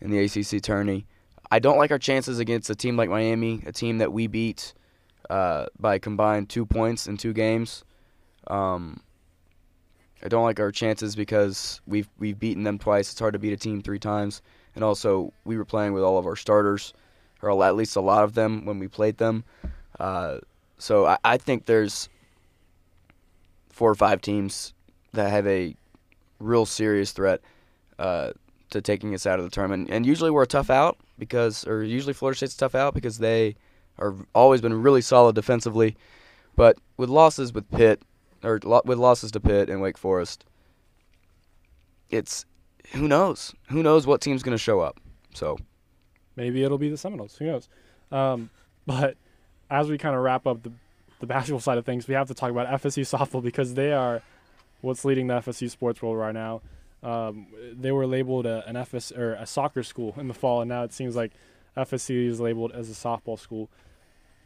[0.00, 1.06] in the ACC tourney.
[1.50, 4.74] I don't like our chances against a team like Miami, a team that we beat
[5.30, 7.84] uh, by combined two points in two games.
[8.48, 9.00] Um,
[10.22, 13.10] I don't like our chances because we've we've beaten them twice.
[13.10, 14.42] It's hard to beat a team three times,
[14.74, 16.94] and also we were playing with all of our starters,
[17.42, 19.44] or at least a lot of them when we played them.
[20.00, 20.38] Uh,
[20.78, 22.08] so I, I think there's
[23.68, 24.72] four or five teams
[25.12, 25.74] that have a
[26.38, 27.40] real serious threat
[27.98, 28.32] uh,
[28.70, 29.88] to taking us out of the tournament.
[29.90, 33.56] And usually we're a tough out because, or usually Florida State's tough out because they
[33.98, 35.96] are always been really solid defensively.
[36.54, 38.02] But with losses with Pitt,
[38.46, 40.44] or lo- with losses to Pitt and Wake Forest,
[42.10, 42.46] it's
[42.92, 43.54] who knows?
[43.70, 45.00] Who knows what team's going to show up?
[45.34, 45.58] So
[46.36, 47.36] Maybe it'll be the Seminoles.
[47.36, 47.68] Who knows?
[48.12, 48.50] Um,
[48.86, 49.16] but
[49.70, 50.72] as we kind of wrap up the
[51.18, 54.22] the basketball side of things, we have to talk about FSU softball because they are
[54.82, 56.60] what's leading the FSU sports world right now.
[57.02, 60.68] Um, they were labeled a, an FS or a soccer school in the fall, and
[60.68, 61.32] now it seems like
[61.74, 63.70] FSU is labeled as a softball school.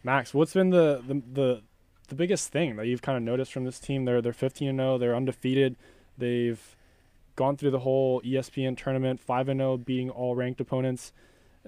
[0.04, 1.62] Max, what's been the the the,
[2.10, 4.04] the biggest thing that you've kind of noticed from this team?
[4.04, 4.98] They're they're 15 and 0.
[4.98, 5.76] They're undefeated.
[6.18, 6.76] They've
[7.34, 11.12] gone through the whole ESPN tournament, 5 and 0, beating all ranked opponents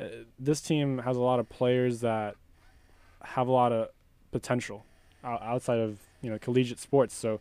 [0.00, 0.04] uh,
[0.38, 2.36] this team has a lot of players that
[3.22, 3.88] have a lot of
[4.30, 4.84] potential
[5.24, 7.14] outside of you know collegiate sports.
[7.14, 7.40] So,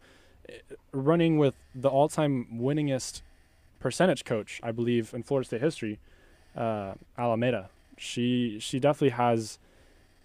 [0.50, 3.22] uh, running with the all-time winningest
[3.80, 6.00] percentage coach, I believe, in Florida State history,
[6.56, 7.70] uh, Alameda.
[7.98, 9.58] She she definitely has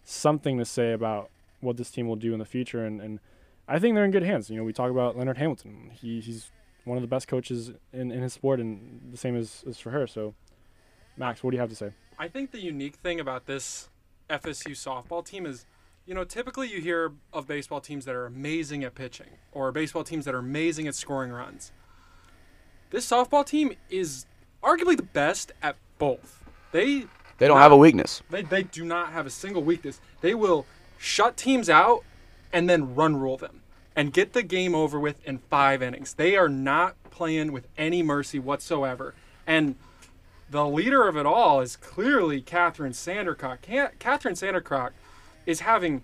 [0.04, 1.30] something to say about
[1.66, 3.20] what this team will do in the future, and, and
[3.68, 4.48] I think they're in good hands.
[4.48, 5.90] You know, we talk about Leonard Hamilton.
[5.92, 6.50] He he's
[6.84, 9.90] one of the best coaches in, in his sport, and the same as, as for
[9.90, 10.06] her.
[10.06, 10.34] So,
[11.16, 11.90] Max, what do you have to say?
[12.18, 13.90] I think the unique thing about this
[14.30, 15.66] FSU softball team is,
[16.06, 20.04] you know, typically you hear of baseball teams that are amazing at pitching or baseball
[20.04, 21.72] teams that are amazing at scoring runs.
[22.90, 24.26] This softball team is
[24.62, 26.44] arguably the best at both.
[26.70, 27.06] They
[27.38, 28.22] they don't have a weakness.
[28.30, 30.00] they, they do not have a single weakness.
[30.20, 30.64] They will
[30.98, 32.04] shut teams out
[32.52, 33.62] and then run rule them
[33.94, 36.14] and get the game over with in five innings.
[36.14, 39.14] They are not playing with any mercy whatsoever.
[39.46, 39.76] And
[40.50, 43.58] the leader of it all is clearly Kathryn Sandercock.
[43.98, 44.90] Kathryn Sandercock
[45.46, 46.02] is having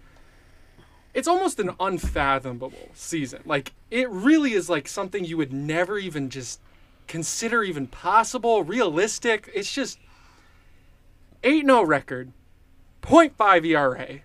[1.15, 3.43] it's almost an unfathomable season.
[3.45, 6.61] Like it really is like something you would never even just
[7.07, 9.51] consider even possible, realistic.
[9.55, 9.99] It's just
[11.43, 12.33] 8-0 record,
[13.03, 14.21] 0.5 ERA.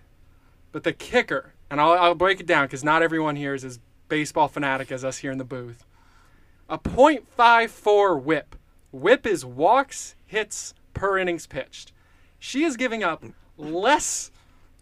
[0.72, 3.78] But the kicker, and I'll, I'll break it down because not everyone here is as
[4.08, 5.84] baseball fanatic as us here in the booth.
[6.68, 8.56] A .54 whip.
[8.92, 11.92] Whip is walks, hits per innings pitched.
[12.38, 13.24] She is giving up
[13.56, 14.30] less,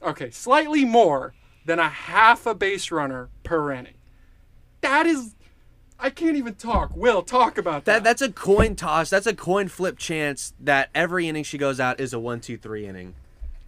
[0.02, 1.34] okay, slightly more
[1.64, 3.94] than a half a base runner per inning.
[4.80, 5.34] That is,
[5.98, 6.94] I can't even talk.
[6.96, 8.04] Will, talk about that.
[8.04, 9.10] That that's a coin toss.
[9.10, 12.56] That's a coin flip chance that every inning she goes out is a one, two,
[12.56, 13.14] three inning.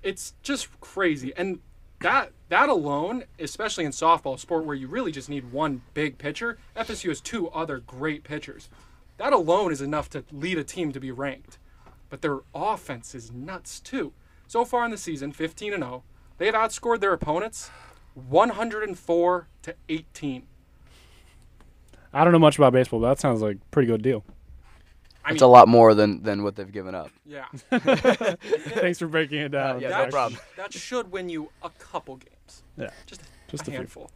[0.02, 1.58] it's just crazy and
[2.00, 6.18] that that alone especially in softball a sport where you really just need one big
[6.18, 8.68] pitcher fsu has two other great pitchers.
[9.16, 11.58] That alone is enough to lead a team to be ranked.
[12.08, 14.12] But their offense is nuts too.
[14.46, 16.04] So far in the season 15 and 0
[16.38, 17.70] they have outscored their opponents
[18.14, 20.46] 104 to 18
[22.12, 24.24] I don't know much about baseball, but that sounds like a pretty good deal.
[25.28, 27.10] I it's mean- a lot more than than what they've given up.
[27.26, 29.80] yeah Thanks for breaking it down.
[29.80, 30.14] yeah, no Max.
[30.14, 30.40] problem.
[30.56, 33.74] that should win you a couple games Yeah, just, just a a few.
[33.78, 34.10] handful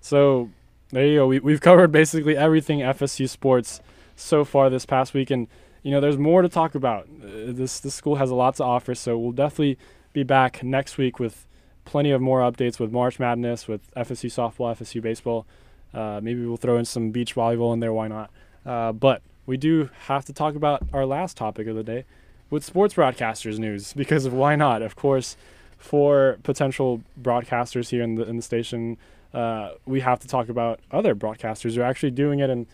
[0.00, 0.50] So
[0.90, 1.26] there you go.
[1.26, 3.80] We, we've covered basically everything FSU sports
[4.16, 5.48] so far this past week, and
[5.82, 7.04] you know there's more to talk about.
[7.22, 9.76] Uh, this this school has a lot to offer, so we'll definitely
[10.12, 11.46] be back next week with
[11.84, 15.46] plenty of more updates with March Madness, with FSU softball, FSU baseball.
[15.92, 17.92] Uh, maybe we'll throw in some beach volleyball in there.
[17.92, 18.30] Why not?
[18.64, 22.04] Uh, but we do have to talk about our last topic of the day
[22.50, 24.82] with sports broadcasters news because why not?
[24.82, 25.36] Of course,
[25.76, 28.96] for potential broadcasters here in the in the station,
[29.32, 32.50] uh, we have to talk about other broadcasters who are actually doing it.
[32.50, 32.66] And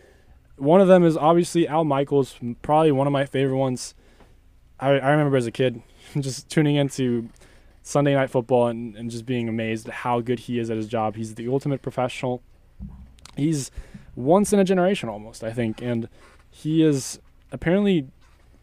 [0.57, 3.95] one of them is obviously Al Michaels, probably one of my favorite ones
[4.81, 5.83] I, I remember as a kid
[6.21, 7.29] just tuning into
[7.83, 10.87] Sunday night football and, and just being amazed at how good he is at his
[10.87, 11.17] job.
[11.17, 12.43] He's the ultimate professional.
[13.37, 13.71] He's
[14.17, 16.09] once in a generation almost, I think, and
[16.61, 17.19] he is
[17.53, 18.07] apparently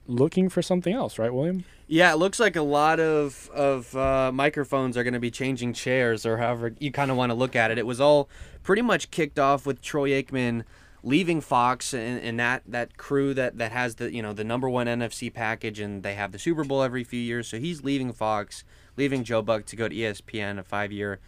[0.08, 1.66] looking for something else, right, William?
[1.88, 5.74] Yeah, it looks like a lot of of uh, microphones are going to be changing
[5.74, 7.78] chairs, or however you kind of want to look at it.
[7.78, 8.30] It was all
[8.62, 10.64] pretty much kicked off with Troy Aikman
[11.04, 14.70] leaving Fox and, and that that crew that that has the you know the number
[14.70, 17.48] one NFC package, and they have the Super Bowl every few years.
[17.48, 18.64] So he's leaving Fox,
[18.98, 21.20] leaving Joe Buck to go to ESPN, a five year,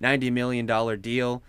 [0.00, 1.42] ninety million dollar deal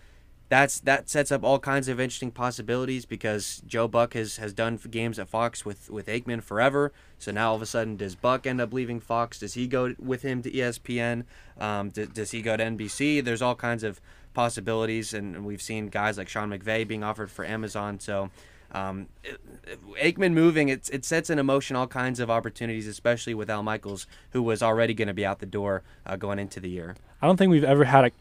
[0.49, 4.77] that's that sets up all kinds of interesting possibilities because Joe Buck has, has done
[4.89, 6.91] games at Fox with, with Aikman forever.
[7.19, 9.39] So now all of a sudden, does Buck end up leaving Fox?
[9.39, 11.25] Does he go with him to ESPN?
[11.59, 13.23] Um, does, does he go to NBC?
[13.23, 14.01] There's all kinds of
[14.33, 17.99] possibilities, and we've seen guys like Sean McVay being offered for Amazon.
[17.99, 18.31] So
[18.71, 19.07] um,
[20.01, 24.07] Aikman moving, it, it sets in motion all kinds of opportunities, especially with Al Michaels,
[24.31, 26.95] who was already going to be out the door uh, going into the year.
[27.21, 28.11] I don't think we've ever had a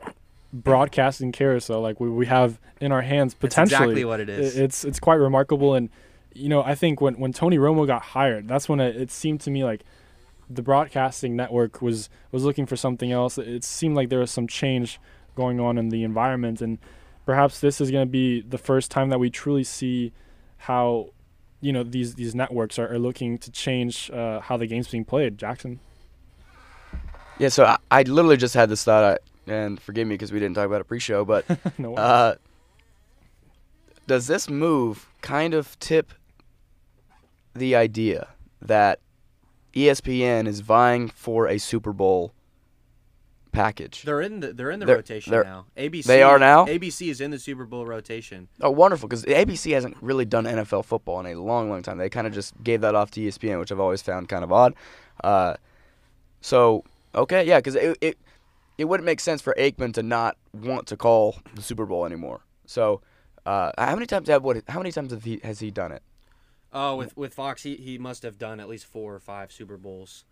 [0.53, 3.79] broadcasting carousel like we, we have in our hands potentially.
[3.79, 4.57] That's exactly what it is.
[4.57, 5.91] It's it's quite remarkable, and
[6.33, 9.41] you know I think when when Tony Romo got hired, that's when it, it seemed
[9.43, 9.85] to me like
[10.51, 13.39] the broadcasting network was was looking for something else.
[13.39, 15.01] It seemed like there was some change
[15.35, 16.79] going on in the environment, and
[17.27, 20.13] perhaps this is going to be the first time that we truly see
[20.59, 21.11] how
[21.61, 25.05] you know these these networks are, are looking to change uh, how the game's being
[25.05, 25.39] played.
[25.39, 25.81] Jackson.
[27.39, 29.21] Yeah, so I, I literally just had this thought.
[29.49, 31.45] I, and forgive me because we didn't talk about it pre-show, but
[31.79, 32.35] no uh,
[34.07, 36.13] does this move kind of tip
[37.55, 38.29] the idea
[38.63, 39.01] that
[39.75, 42.33] ESPN is vying for a Super Bowl
[43.53, 44.03] package?
[44.05, 45.67] They're in the they're in the They're- rotation they're- now.
[45.77, 46.65] ABC they are now?
[46.67, 48.49] ABC is in the Super Bowl rotation.
[48.61, 49.09] Oh, wonderful!
[49.09, 51.99] Because ABC hasn't really done NFL football in a long, long time.
[51.99, 54.53] They kind of just gave that off to ESPN, which I've always found kind of
[54.53, 54.75] odd.
[55.23, 55.55] Uh,
[56.41, 56.85] so
[57.15, 58.19] okay, yeah, because it, it
[58.79, 62.41] it wouldn't make sense for Aikman to not want to call the Super Bowl anymore.
[62.65, 63.01] So
[63.45, 64.63] uh, how many times have what?
[64.69, 66.03] How many times have he, has he done it?
[66.73, 69.77] Oh, with with Fox, he, he must have done at least four or five Super
[69.77, 70.25] Bowls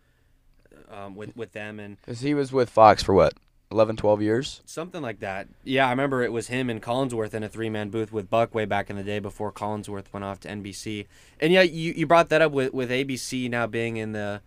[0.91, 3.35] um, with with them and Because he was with Fox for what,
[3.73, 4.61] 11, 12 years.
[4.67, 5.49] something like that.
[5.65, 8.55] Yeah, I remember it was him and Collinsworth in a three man booth with Buck
[8.55, 11.07] way back in the day before Collinsworth went off to NBC.
[11.41, 14.43] And yeah, you, you brought that up with, with ABC now being in the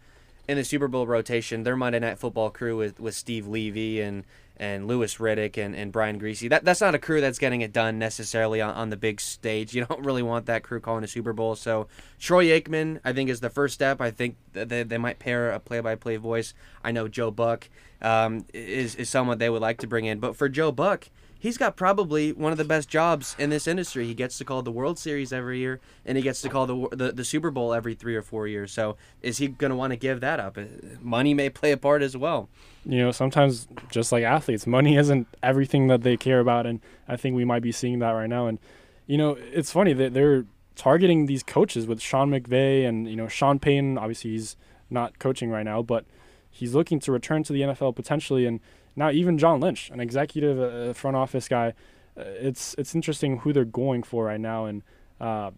[0.49, 1.61] in the Super Bowl rotation.
[1.61, 4.25] Their Monday Night Football crew with, with Steve Levy and
[4.57, 6.49] and Louis Riddick and, and Brian Griese.
[6.49, 9.73] That that's not a crew that's getting it done necessarily on, on the big stage.
[9.79, 11.55] You don't really want that crew calling a Super Bowl.
[11.55, 11.87] So
[12.19, 14.01] Troy Aikman, I think, is the first step.
[14.01, 16.55] I think they, they might pair a play by play voice.
[16.83, 17.69] I know Joe Buck
[18.01, 20.19] um, is is someone they would like to bring in.
[20.19, 21.09] But for Joe Buck,
[21.39, 24.05] he's got probably one of the best jobs in this industry.
[24.05, 26.95] He gets to call the World Series every year, and he gets to call the
[26.95, 28.71] the, the Super Bowl every three or four years.
[28.71, 30.57] So is he going to want to give that up?
[30.57, 30.63] Uh,
[31.01, 32.49] Money may play a part as well.
[32.85, 37.15] you know, sometimes just like athletes, money isn't everything that they care about, and I
[37.15, 38.47] think we might be seeing that right now.
[38.47, 38.59] And
[39.07, 43.27] you know, it's funny that they're targeting these coaches with Sean McVay and you know
[43.27, 43.97] Sean Payton.
[43.97, 44.55] Obviously, he's
[44.89, 46.05] not coaching right now, but
[46.49, 48.45] he's looking to return to the NFL potentially.
[48.45, 48.59] And
[48.99, 51.73] now even John Lynch, an executive uh, front office guy,
[52.17, 54.65] uh, it's it's interesting who they're going for right now.
[54.65, 54.83] And
[55.21, 55.51] uh,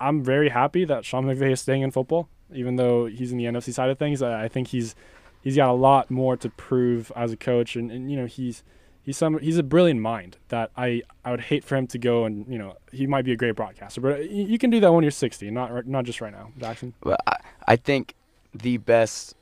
[0.00, 3.44] I'm very happy that Sean McVay is staying in football, even though he's in the
[3.44, 4.22] NFC side of things.
[4.22, 4.94] I, I think he's
[5.42, 8.62] he's got a lot more to prove as a coach, and, and you know he's
[9.02, 12.24] he's some he's a brilliant mind that I I would hate for him to go
[12.24, 14.92] and you know he might be a great broadcaster, but you, you can do that
[14.92, 16.94] when you're 60, not not just right now, Jackson.
[17.00, 18.14] But I, I think
[18.54, 19.34] the best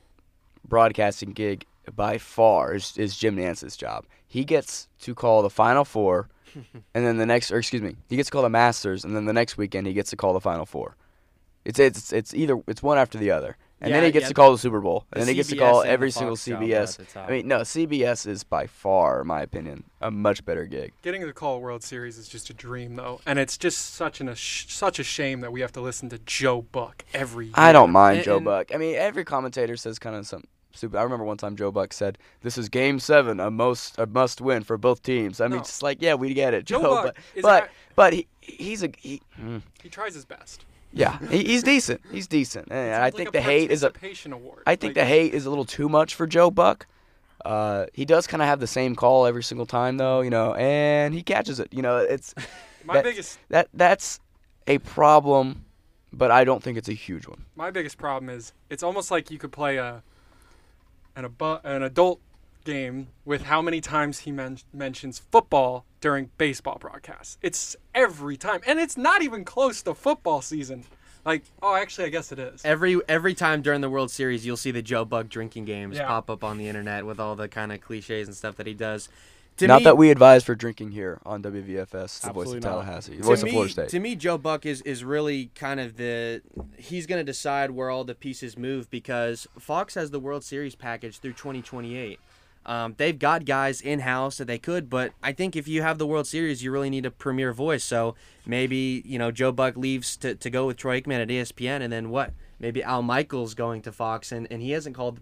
[0.67, 1.65] broadcasting gig
[1.95, 4.05] by far is, is Jim Nantz's job.
[4.27, 8.15] He gets to call the Final Four, and then the next, or excuse me, he
[8.15, 10.41] gets to call the Masters, and then the next weekend he gets to call the
[10.41, 10.95] Final Four.
[11.65, 14.33] It's it's it's either it's one after the other, and then he gets yeah, to
[14.33, 16.61] call the Super Bowl, the and then he gets to call every single Fox job
[16.61, 16.99] are CBS.
[16.99, 17.27] at the top.
[17.29, 20.93] I mean, no, CBS is by far, in my opinion, a much better gig.
[21.01, 24.21] Getting to call a World Series is just a dream, though, and it's just such
[24.21, 27.47] an a sh- such a shame that we have to listen to Joe Buck every
[27.47, 27.53] year.
[27.57, 28.73] I don't mind And- Joe and- Buck.
[28.73, 30.97] I mean, every commentator says kind of something stupid.
[30.97, 34.41] I remember one time Joe Buck said, "This is Game Seven, a most a must
[34.41, 35.63] win for both teams." I mean, No.
[35.63, 36.89] just like yeah, we get it, Joe Joe.
[36.89, 40.65] Buck but is but act- but he he's a he, mm, He tries his best.
[40.93, 42.01] yeah, he, he's decent.
[42.11, 44.63] He's decent, and It's I think the hate is a participation award.
[44.65, 46.87] I think Like, the hate is a little too much for Joe Buck.
[47.45, 50.53] Uh, he does kind of have the same call every single time though, you know,
[50.55, 51.69] and he catches it.
[51.71, 52.33] You know, it's
[52.83, 54.19] my that- biggest that that's
[54.67, 55.63] a problem,
[56.11, 57.45] but I don't think it's a huge one.
[57.55, 60.03] my biggest problem is it's almost like you could play a
[61.19, 62.19] an abu- an adult
[62.65, 67.37] game with how many times he men- mentions football during baseball broadcasts.
[67.41, 70.85] It's every time, and it's not even close to football season.
[71.25, 72.63] Like, oh, actually, I guess it is.
[72.63, 76.07] Every every time during the World Series, you'll see the Joe Buck drinking games Yeah.
[76.07, 78.73] pop up on the internet with all the kind of cliches and stuff that he
[78.73, 79.09] does.
[79.59, 82.61] To Not me, that we advise for drinking here on WVFS, the voice of.
[82.61, 83.89] Tallahassee, the to voice me, of Florida State.
[83.89, 86.41] To me, Joe Buck is, is really kind of the
[86.77, 90.75] he's going to decide where all the pieces move because Fox has the World Series
[90.75, 92.21] package through 2028.
[92.65, 95.97] Um, they've got guys in house that they could, but I think if you have
[95.97, 97.83] the World Series, you really need a premier voice.
[97.83, 101.81] So maybe you know Joe Buck leaves to, to go with Troy Aikman at ESPN,
[101.81, 102.31] and then what?
[102.59, 105.19] Maybe Al Michaels going to Fox, and, and he hasn't called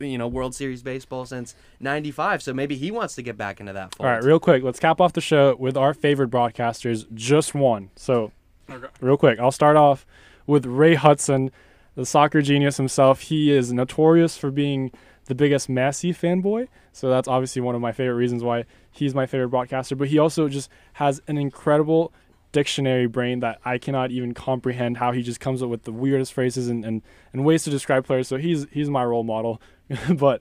[0.00, 2.42] you know World Series baseball since '95.
[2.42, 3.94] So maybe he wants to get back into that.
[3.94, 4.06] Fold.
[4.06, 7.90] All right, real quick, let's cap off the show with our favorite broadcasters, just one.
[7.96, 8.32] So,
[8.70, 8.86] Okay.
[9.00, 10.06] real quick, I'll start off
[10.46, 11.50] with Ray Hudson,
[11.94, 13.20] the soccer genius himself.
[13.22, 14.90] He is notorious for being
[15.26, 19.26] the biggest Messi fanboy, so that's obviously one of my favorite reasons why he's my
[19.26, 19.94] favorite broadcaster.
[19.94, 22.12] But he also just has an incredible
[22.52, 26.32] dictionary brain that I cannot even comprehend how he just comes up with the weirdest
[26.32, 28.28] phrases and, and, and ways to describe players.
[28.28, 29.60] So he's he's my role model.
[30.14, 30.40] but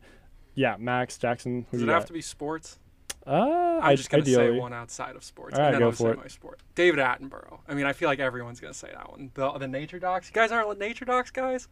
[0.55, 1.65] yeah, Max Jackson.
[1.71, 2.07] Does it have got?
[2.07, 2.79] to be sports?
[3.25, 4.53] Uh, I'm just gonna ideally.
[4.55, 6.15] say one outside of sports, All right, and then go I'm for gonna it.
[6.15, 6.59] say my sport.
[6.75, 7.59] David Attenborough.
[7.67, 9.31] I mean, I feel like everyone's gonna say that one.
[9.33, 10.29] The the nature docs.
[10.29, 11.67] You guys aren't nature docs guys.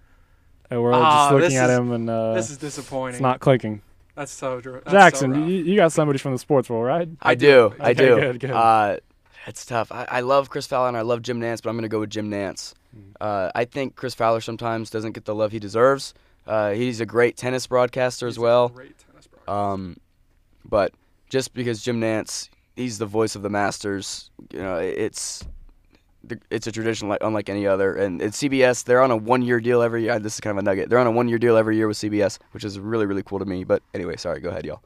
[0.69, 3.15] And we're all Ah, just looking at is- him, and uh, this is disappointing.
[3.15, 3.81] it's not clicking.
[4.15, 4.59] That's so.
[4.61, 7.07] dr- That's Jackson, so you, you got somebody from the sports world, right?
[7.21, 7.73] I do.
[7.79, 8.15] I Okay, do.
[8.19, 8.51] good, good.
[8.51, 8.97] Uh,
[9.47, 9.91] it's tough.
[9.91, 11.99] I, I love Chris Fowler and I love Jim Nantz, but I'm going to go
[11.99, 12.73] with Jim Nantz.
[12.93, 13.01] Hmm.
[13.19, 16.13] Uh, I think Chris Fowler sometimes doesn't get the love he deserves.
[16.47, 18.69] Uh, he's a great tennis broadcaster as He's a well.
[18.69, 19.51] Great tennis broadcaster.
[19.51, 19.97] Um,
[20.63, 20.93] but
[21.29, 25.43] just because Jim Nantz, he's the voice of the Masters, you know, it's
[26.49, 27.95] it's a tradition like unlike any other.
[27.95, 28.83] And it's CBS.
[28.83, 30.17] They're on a one-year deal every year.
[30.19, 30.89] This is kind of a nugget.
[30.89, 33.45] They're on a one-year deal every year with CBS, which is really really cool to
[33.45, 33.63] me.
[33.63, 34.39] But anyway, sorry.
[34.39, 34.81] Go ahead, y'all.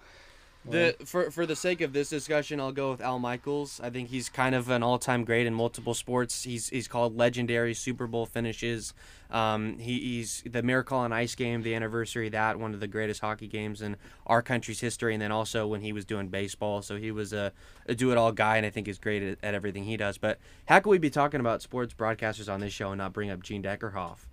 [0.65, 3.79] The for for the sake of this discussion, I'll go with Al Michaels.
[3.81, 6.43] I think he's kind of an all-time great in multiple sports.
[6.43, 8.93] He's he's called legendary Super Bowl finishes.
[9.31, 12.87] Um, he, he's the Miracle on Ice game, the anniversary of that one of the
[12.87, 13.95] greatest hockey games in
[14.27, 16.81] our country's history, and then also when he was doing baseball.
[16.81, 17.53] So he was a,
[17.85, 20.17] a do-it-all guy, and I think is great at, at everything he does.
[20.17, 23.29] But how can we be talking about sports broadcasters on this show and not bring
[23.29, 24.28] up Gene Deckerhoff?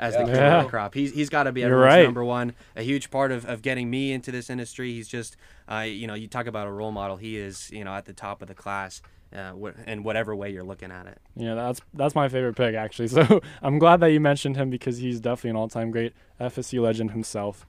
[0.00, 0.24] As the Yeah.
[0.24, 0.62] king of Yeah.
[0.64, 2.04] the crop, he's he's got to be everyone's right.
[2.04, 2.54] number one.
[2.74, 4.92] A huge part of, of getting me into this industry.
[4.92, 5.36] He's just,
[5.70, 7.16] uh, you know, you talk about a role model.
[7.18, 9.02] He is, you know, at the top of the class,
[9.36, 11.18] uh, wh- in whatever way you're looking at it.
[11.36, 13.08] Yeah, that's that's my favorite pick actually.
[13.28, 17.10] So I'm glad that you mentioned him because he's definitely an all-time great FSU legend
[17.12, 17.66] himself.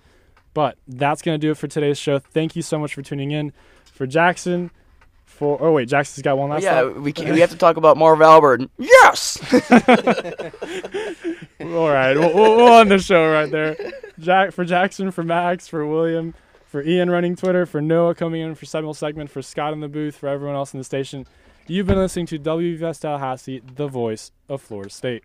[0.54, 2.18] But that's gonna do it for today's show.
[2.20, 3.52] Thank you so much for tuning in.
[3.92, 4.72] For Jackson,
[5.42, 6.62] for oh wait, Jackson's got one last.
[6.62, 8.70] yeah, we can, we have to talk about Marv Albert.
[8.78, 9.39] Yes.
[11.60, 13.76] All right, we'll, we'll, we'll end the show right there.
[14.20, 16.36] Jack for Jackson, for Max, for William,
[16.68, 19.88] for Ian running Twitter, for Noah coming in for Seminole segment, for Scott in the
[19.88, 21.26] booth, for everyone else in the station.
[21.66, 25.24] You've been listening to WVS Tallahassee, the voice of Florida State.